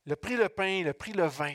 il 0.06 0.12
a 0.12 0.16
pris 0.16 0.36
le 0.36 0.48
pain, 0.48 0.66
il 0.66 0.88
a 0.88 0.94
pris 0.94 1.12
le 1.12 1.26
vin. 1.26 1.54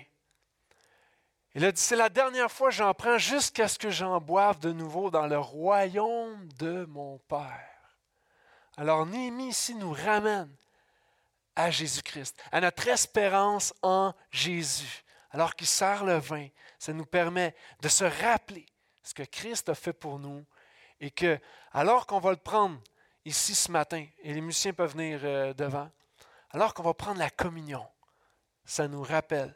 Il 1.55 1.65
a 1.65 1.71
dit, 1.71 1.81
c'est 1.81 1.95
la 1.95 2.09
dernière 2.09 2.51
fois 2.51 2.69
que 2.69 2.75
j'en 2.75 2.93
prends 2.93 3.17
jusqu'à 3.17 3.67
ce 3.67 3.79
que 3.79 3.89
j'en 3.89 4.21
boive 4.21 4.59
de 4.59 4.71
nouveau 4.71 5.09
dans 5.09 5.25
le 5.25 5.39
royaume 5.39 6.47
de 6.53 6.85
mon 6.85 7.17
Père. 7.27 7.97
Alors 8.77 9.05
Néhémie 9.05 9.49
ici 9.49 9.75
nous 9.75 9.91
ramène 9.91 10.55
à 11.59 11.71
Jésus-Christ, 11.71 12.41
à 12.53 12.61
notre 12.61 12.87
espérance 12.87 13.73
en 13.81 14.13
Jésus. 14.31 15.03
Alors 15.31 15.53
qu'il 15.55 15.67
sert 15.67 16.05
le 16.05 16.17
vin, 16.17 16.47
ça 16.79 16.93
nous 16.93 17.05
permet 17.05 17.53
de 17.81 17.89
se 17.89 18.05
rappeler 18.05 18.65
ce 19.03 19.13
que 19.13 19.23
Christ 19.23 19.67
a 19.67 19.75
fait 19.75 19.91
pour 19.91 20.19
nous 20.19 20.45
et 21.01 21.11
que, 21.11 21.37
alors 21.73 22.07
qu'on 22.07 22.21
va 22.21 22.31
le 22.31 22.37
prendre 22.37 22.79
ici 23.25 23.53
ce 23.55 23.69
matin, 23.73 24.05
et 24.23 24.33
les 24.33 24.39
musiciens 24.39 24.71
peuvent 24.71 24.93
venir 24.93 25.19
euh, 25.23 25.53
devant, 25.53 25.91
alors 26.51 26.73
qu'on 26.73 26.83
va 26.83 26.93
prendre 26.93 27.19
la 27.19 27.29
communion, 27.29 27.85
ça 28.63 28.87
nous 28.87 29.03
rappelle 29.03 29.53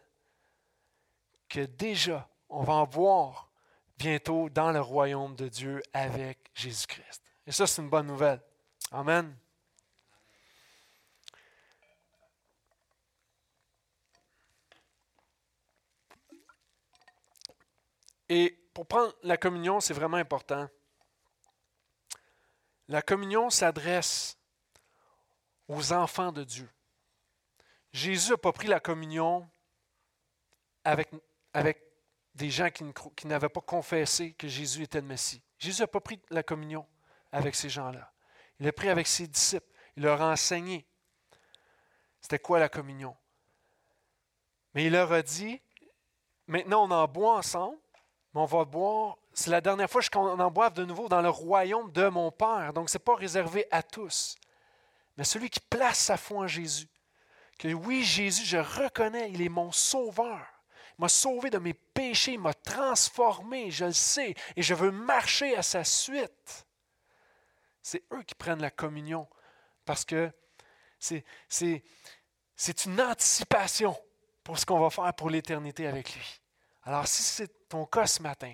que 1.47 1.61
déjà, 1.61 2.29
on 2.49 2.63
va 2.63 2.73
en 2.73 2.85
voir 2.85 3.49
bientôt 3.97 4.49
dans 4.49 4.71
le 4.71 4.81
royaume 4.81 5.37
de 5.37 5.47
Dieu 5.47 5.81
avec 5.93 6.51
Jésus-Christ. 6.53 7.23
Et 7.47 7.53
ça, 7.53 7.65
c'est 7.65 7.81
une 7.81 7.89
bonne 7.89 8.07
nouvelle. 8.07 8.41
Amen. 8.91 9.33
Et 18.33 18.57
pour 18.73 18.87
prendre 18.87 19.13
la 19.21 19.37
communion, 19.37 19.79
c'est 19.79 19.93
vraiment 19.93 20.17
important. 20.17 20.67
La 22.87 23.03
communion 23.03 23.51
s'adresse 23.51 24.39
aux 25.67 25.93
enfants 25.93 26.31
de 26.31 26.43
Dieu. 26.43 26.67
Jésus 27.91 28.31
n'a 28.31 28.37
pas 28.37 28.51
pris 28.51 28.67
la 28.67 28.79
communion 28.79 29.47
avec, 30.83 31.11
des 32.33 32.49
gens 32.49 32.71
qui, 32.71 32.83
qui 33.15 33.27
n'avaient 33.27 33.49
pas 33.49 33.61
confessé 33.61 34.33
que 34.33 34.47
Jésus 34.47 34.81
était 34.81 35.01
le 35.01 35.05
Messie. 35.05 35.43
Jésus 35.59 35.81
n'a 35.81 35.87
pas 35.87 36.01
pris 36.01 36.19
la 36.31 36.41
communion 36.41 36.87
avec 37.31 37.53
ces 37.53 37.69
gens-là. 37.69 38.11
Il 38.59 38.65
l'a 38.65 38.73
pris 38.73 38.89
avec 38.89 39.05
ses 39.05 39.27
disciples. 39.27 39.71
Il 39.95 40.01
leur 40.01 40.19
a 40.23 40.31
enseigné 40.31 40.87
c'était 42.19 42.39
quoi 42.39 42.57
la 42.57 42.69
communion. 42.69 43.15
Mais 44.73 44.85
il 44.85 44.93
leur 44.93 45.11
a 45.11 45.21
dit, 45.21 45.61
maintenant 46.47 46.87
on 46.87 46.91
en 46.91 47.07
boit 47.07 47.37
ensemble, 47.37 47.77
mais 48.33 48.41
on 48.41 48.45
va 48.45 48.65
boire 48.65 49.17
c'est 49.33 49.49
la 49.49 49.61
dernière 49.61 49.89
fois 49.89 50.01
qu'on 50.11 50.39
en 50.39 50.51
boive 50.51 50.73
de 50.73 50.85
nouveau 50.85 51.09
dans 51.09 51.21
le 51.21 51.29
royaume 51.29 51.91
de 51.91 52.07
mon 52.07 52.31
Père. 52.31 52.71
Donc, 52.73 52.89
ce 52.89 52.97
n'est 52.97 53.03
pas 53.03 53.15
réservé 53.15 53.65
à 53.71 53.81
tous. 53.81 54.35
Mais 55.17 55.23
celui 55.23 55.49
qui 55.49 55.59
place 55.59 55.97
sa 55.97 56.17
foi 56.17 56.39
en 56.39 56.47
Jésus, 56.47 56.87
que 57.57 57.73
oui, 57.73 58.03
Jésus, 58.03 58.45
je 58.45 58.57
reconnais, 58.57 59.31
il 59.31 59.41
est 59.41 59.49
mon 59.49 59.71
sauveur. 59.71 60.45
Il 60.97 61.01
m'a 61.01 61.09
sauvé 61.09 61.49
de 61.49 61.57
mes 61.57 61.73
péchés, 61.73 62.33
il 62.33 62.39
m'a 62.39 62.53
transformé, 62.53 63.71
je 63.71 63.85
le 63.85 63.93
sais, 63.93 64.35
et 64.55 64.61
je 64.61 64.75
veux 64.75 64.91
marcher 64.91 65.55
à 65.55 65.63
sa 65.63 65.83
suite. 65.83 66.67
C'est 67.81 68.03
eux 68.13 68.21
qui 68.23 68.35
prennent 68.35 68.61
la 68.61 68.71
communion 68.71 69.27
parce 69.85 70.05
que 70.05 70.31
c'est, 70.99 71.25
une 72.85 73.01
anticipation 73.01 73.97
pour 74.43 74.59
ce 74.59 74.65
qu'on 74.65 74.79
va 74.79 74.91
faire 74.91 75.13
pour 75.15 75.31
l'éternité 75.31 75.87
avec 75.87 76.13
lui. 76.13 76.41
Alors, 76.83 77.07
si 77.07 77.23
c'est 77.23 77.62
cas 77.85 78.07
ce 78.07 78.21
matin, 78.21 78.53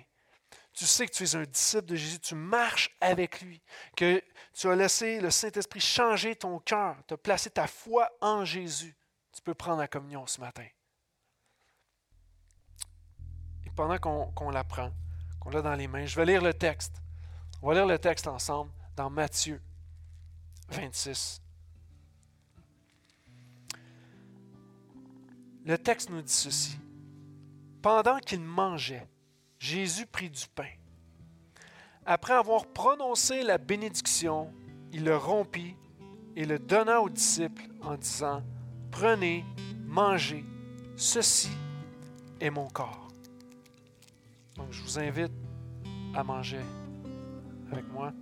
tu 0.72 0.86
sais 0.86 1.06
que 1.06 1.12
tu 1.12 1.24
es 1.24 1.34
un 1.36 1.42
disciple 1.42 1.86
de 1.86 1.96
Jésus, 1.96 2.20
tu 2.20 2.34
marches 2.34 2.90
avec 3.00 3.40
lui, 3.40 3.60
que 3.96 4.22
tu 4.54 4.68
as 4.68 4.76
laissé 4.76 5.20
le 5.20 5.30
Saint-Esprit 5.30 5.80
changer 5.80 6.36
ton 6.36 6.58
cœur, 6.58 6.96
tu 7.06 7.14
as 7.14 7.18
placé 7.18 7.50
ta 7.50 7.66
foi 7.66 8.08
en 8.20 8.44
Jésus, 8.44 8.96
tu 9.32 9.42
peux 9.42 9.54
prendre 9.54 9.78
la 9.78 9.88
communion 9.88 10.26
ce 10.26 10.40
matin. 10.40 10.66
pendant 13.76 13.98
qu'on 13.98 14.50
la 14.50 14.62
prend, 14.62 14.90
qu'on 15.40 15.48
l'a 15.50 15.62
dans 15.62 15.74
les 15.74 15.88
mains, 15.88 16.04
je 16.04 16.14
vais 16.16 16.26
lire 16.26 16.42
le 16.42 16.52
texte. 16.52 17.00
On 17.62 17.68
va 17.68 17.74
lire 17.74 17.86
le 17.86 17.98
texte 17.98 18.26
ensemble 18.26 18.70
dans 18.94 19.08
Matthieu 19.08 19.60
26. 20.68 21.40
Le 25.64 25.78
texte 25.78 26.10
nous 26.10 26.20
dit 26.20 26.32
ceci. 26.32 26.78
Pendant 27.82 28.18
qu'il 28.18 28.40
mangeait, 28.40 29.06
Jésus 29.58 30.06
prit 30.06 30.30
du 30.30 30.46
pain. 30.54 30.68
Après 32.04 32.34
avoir 32.34 32.66
prononcé 32.66 33.42
la 33.42 33.58
bénédiction, 33.58 34.52
il 34.92 35.04
le 35.04 35.16
rompit 35.16 35.76
et 36.36 36.44
le 36.44 36.58
donna 36.58 37.00
aux 37.00 37.08
disciples 37.08 37.68
en 37.82 37.96
disant, 37.96 38.42
Prenez, 38.90 39.44
mangez, 39.86 40.44
ceci 40.96 41.50
est 42.40 42.50
mon 42.50 42.68
corps. 42.68 43.08
Donc 44.56 44.72
je 44.72 44.82
vous 44.82 44.98
invite 44.98 45.32
à 46.14 46.24
manger 46.24 46.60
avec 47.70 47.86
moi. 47.92 48.12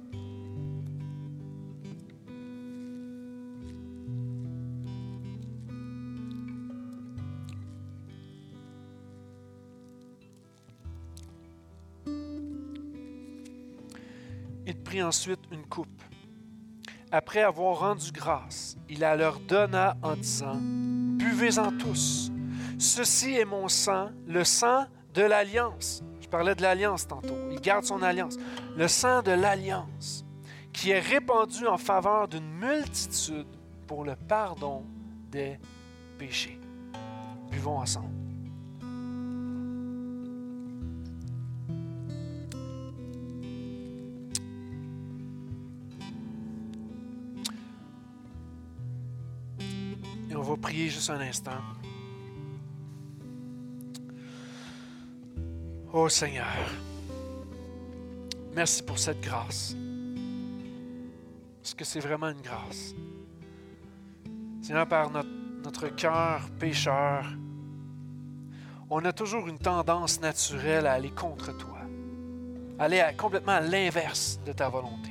Ensuite 15.02 15.40
une 15.52 15.66
coupe. 15.66 16.02
Après 17.10 17.42
avoir 17.42 17.78
rendu 17.78 18.10
grâce, 18.12 18.76
il 18.88 19.00
la 19.00 19.16
leur 19.16 19.40
donna 19.40 19.96
en 20.02 20.14
disant, 20.14 20.56
Buvez-en 20.60 21.72
tous. 21.78 22.30
Ceci 22.78 23.34
est 23.34 23.44
mon 23.44 23.68
sang, 23.68 24.10
le 24.26 24.44
sang 24.44 24.86
de 25.14 25.22
l'alliance. 25.22 26.02
Je 26.20 26.28
parlais 26.28 26.54
de 26.54 26.62
l'alliance 26.62 27.06
tantôt. 27.06 27.36
Il 27.50 27.60
garde 27.60 27.84
son 27.84 28.02
alliance. 28.02 28.36
Le 28.76 28.88
sang 28.88 29.22
de 29.22 29.32
l'alliance 29.32 30.24
qui 30.72 30.90
est 30.90 31.00
répandu 31.00 31.66
en 31.66 31.78
faveur 31.78 32.28
d'une 32.28 32.50
multitude 32.50 33.48
pour 33.86 34.04
le 34.04 34.14
pardon 34.14 34.84
des 35.30 35.58
péchés. 36.18 36.60
Buvons 37.50 37.78
ensemble. 37.78 38.17
Juste 50.86 51.10
un 51.10 51.20
instant. 51.20 51.60
Oh 55.92 56.08
Seigneur, 56.08 56.46
merci 58.54 58.82
pour 58.82 58.98
cette 58.98 59.20
grâce. 59.20 59.74
Est-ce 61.64 61.74
que 61.74 61.84
c'est 61.84 62.00
vraiment 62.00 62.28
une 62.28 62.40
grâce? 62.40 62.94
Seigneur, 64.62 64.86
par 64.86 65.10
notre, 65.10 65.28
notre 65.64 65.88
cœur 65.88 66.48
pécheur, 66.58 67.24
on 68.88 69.04
a 69.04 69.12
toujours 69.12 69.48
une 69.48 69.58
tendance 69.58 70.20
naturelle 70.20 70.86
à 70.86 70.92
aller 70.92 71.10
contre 71.10 71.56
toi, 71.56 71.78
aller 72.78 73.04
complètement 73.18 73.52
à 73.52 73.60
l'inverse 73.60 74.38
de 74.46 74.52
ta 74.52 74.68
volonté. 74.68 75.10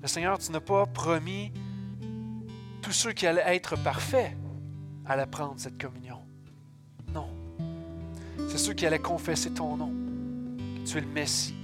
Mais 0.00 0.08
Seigneur, 0.08 0.38
tu 0.38 0.52
n'as 0.52 0.60
pas 0.60 0.84
promis 0.86 1.52
tous 2.82 2.92
ceux 2.92 3.12
qui 3.12 3.26
allaient 3.26 3.54
être 3.54 3.76
parfaits 3.76 4.36
allaient 5.06 5.26
prendre 5.26 5.54
cette 5.56 5.80
communion. 5.80 6.18
Non. 7.14 7.28
C'est 8.48 8.58
ceux 8.58 8.74
qui 8.74 8.84
allaient 8.84 8.98
confesser 8.98 9.52
ton 9.52 9.76
nom, 9.76 9.92
que 10.76 10.90
tu 10.90 10.98
es 10.98 11.00
le 11.00 11.06
Messie, 11.06 11.54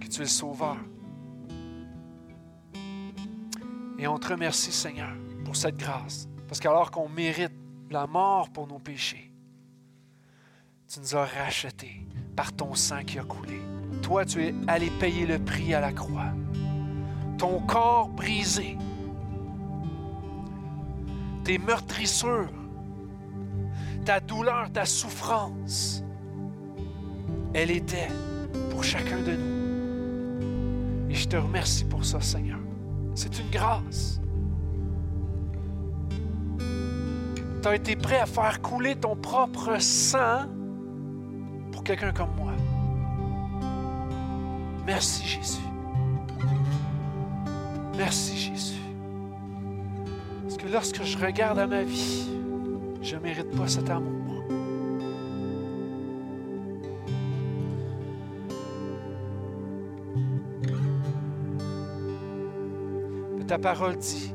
que 0.00 0.06
tu 0.08 0.16
es 0.16 0.24
le 0.24 0.28
Sauveur. 0.28 0.78
Et 3.98 4.06
on 4.06 4.18
te 4.18 4.28
remercie, 4.28 4.72
Seigneur, 4.72 5.12
pour 5.44 5.54
cette 5.54 5.76
grâce. 5.76 6.28
Parce 6.48 6.60
qu'alors 6.60 6.90
qu'on 6.90 7.08
mérite 7.08 7.52
la 7.90 8.06
mort 8.06 8.50
pour 8.50 8.66
nos 8.66 8.78
péchés, 8.78 9.32
tu 10.88 11.00
nous 11.00 11.16
as 11.16 11.24
rachetés 11.24 12.06
par 12.34 12.52
ton 12.52 12.74
sang 12.74 13.04
qui 13.04 13.18
a 13.18 13.24
coulé. 13.24 13.60
Toi, 14.02 14.24
tu 14.24 14.42
es 14.44 14.54
allé 14.66 14.90
payer 14.98 15.26
le 15.26 15.38
prix 15.38 15.74
à 15.74 15.80
la 15.80 15.92
croix. 15.92 16.32
Ton 17.38 17.60
corps 17.60 18.08
brisé 18.08 18.76
tes 21.46 21.58
meurtrissures, 21.58 22.50
ta 24.04 24.18
douleur, 24.18 24.68
ta 24.72 24.84
souffrance, 24.84 26.02
elle 27.54 27.70
était 27.70 28.08
pour 28.70 28.82
chacun 28.82 29.20
de 29.22 29.36
nous. 29.36 31.08
Et 31.08 31.14
je 31.14 31.28
te 31.28 31.36
remercie 31.36 31.84
pour 31.84 32.04
ça, 32.04 32.20
Seigneur. 32.20 32.58
C'est 33.14 33.38
une 33.38 33.48
grâce. 33.48 34.20
Tu 37.62 37.68
as 37.68 37.76
été 37.76 37.94
prêt 37.94 38.18
à 38.18 38.26
faire 38.26 38.60
couler 38.60 38.96
ton 38.96 39.14
propre 39.14 39.80
sang 39.80 40.46
pour 41.70 41.84
quelqu'un 41.84 42.12
comme 42.12 42.34
moi. 42.36 42.54
Merci 44.84 45.24
Jésus. 45.24 45.60
Merci 47.96 48.36
Jésus 48.36 48.85
lorsque 50.70 51.02
je 51.02 51.18
regarde 51.18 51.58
à 51.58 51.66
ma 51.66 51.82
vie, 51.82 52.28
je 53.02 53.16
ne 53.16 53.20
mérite 53.20 53.50
pas 53.56 53.68
cet 53.68 53.90
amour. 53.90 54.44
Mais 63.36 63.44
ta 63.46 63.58
parole 63.58 63.96
dit 63.96 64.32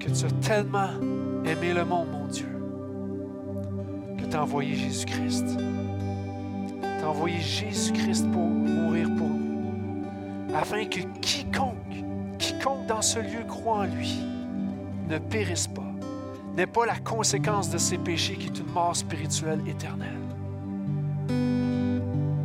que 0.00 0.10
tu 0.10 0.24
as 0.24 0.30
tellement 0.46 0.90
aimé 1.44 1.72
le 1.72 1.84
monde, 1.84 2.08
mon 2.10 2.26
Dieu, 2.26 2.48
que 4.18 4.24
tu 4.24 4.36
as 4.36 4.42
envoyé 4.42 4.74
Jésus-Christ. 4.74 5.56
Tu 6.80 7.04
as 7.04 7.08
envoyé 7.08 7.38
Jésus-Christ 7.38 8.30
pour 8.32 8.42
mourir 8.42 9.08
pour 9.16 9.28
nous, 9.28 10.54
afin 10.54 10.84
que 10.84 11.00
quiconque 11.20 11.81
dans 12.86 13.02
ce 13.02 13.18
lieu 13.18 13.44
croit 13.46 13.78
en 13.78 13.84
lui 13.84 14.18
ne 15.08 15.18
périsse 15.18 15.66
pas, 15.66 15.90
n'est 16.56 16.66
pas 16.66 16.86
la 16.86 16.98
conséquence 16.98 17.70
de 17.70 17.78
ses 17.78 17.98
péchés 17.98 18.36
qui 18.36 18.46
est 18.46 18.58
une 18.58 18.72
mort 18.72 18.96
spirituelle 18.96 19.60
éternelle. 19.66 20.18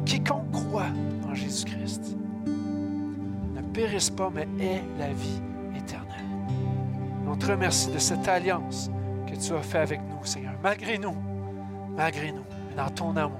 Quiconque 0.05 0.51
croit 0.51 0.91
en 1.29 1.33
Jésus-Christ 1.33 2.15
ne 3.55 3.61
périsse 3.73 4.09
pas, 4.09 4.31
mais 4.33 4.47
ait 4.63 4.83
la 4.97 5.09
vie 5.09 5.41
éternelle. 5.75 6.25
On 7.27 7.35
te 7.35 7.45
remercie 7.47 7.91
de 7.91 7.99
cette 7.99 8.27
alliance 8.27 8.89
que 9.27 9.35
tu 9.35 9.53
as 9.53 9.61
faite 9.61 9.81
avec 9.81 9.99
nous, 10.01 10.25
Seigneur, 10.25 10.53
malgré 10.63 10.97
nous, 10.97 11.15
malgré 11.95 12.31
nous, 12.31 12.45
dans 12.75 12.89
ton 12.89 13.15
amour. 13.15 13.39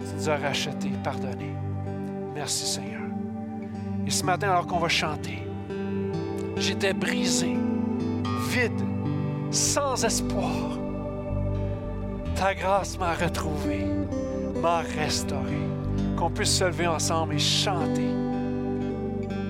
Tu 0.00 0.14
nous 0.14 0.28
as 0.28 0.36
rachetés, 0.36 0.92
pardonnés. 1.02 1.54
Merci, 2.34 2.66
Seigneur. 2.66 2.95
Et 4.06 4.10
ce 4.10 4.24
matin, 4.24 4.50
alors 4.50 4.66
qu'on 4.66 4.78
va 4.78 4.88
chanter, 4.88 5.42
j'étais 6.56 6.92
brisé, 6.92 7.56
vide, 8.48 8.82
sans 9.50 10.04
espoir. 10.04 10.78
Ta 12.36 12.54
grâce 12.54 12.98
m'a 12.98 13.14
retrouvé, 13.14 13.84
m'a 14.62 14.80
restauré. 14.80 15.58
Qu'on 16.16 16.30
puisse 16.30 16.56
se 16.56 16.64
lever 16.64 16.86
ensemble 16.86 17.34
et 17.34 17.38
chanter 17.38 18.10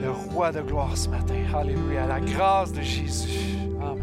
le 0.02 0.10
roi 0.10 0.52
de 0.52 0.60
gloire 0.62 0.96
ce 0.96 1.08
matin. 1.08 1.34
Alléluia, 1.54 2.06
la 2.06 2.20
grâce 2.20 2.72
de 2.72 2.80
Jésus. 2.80 3.58
Amen. 3.80 3.95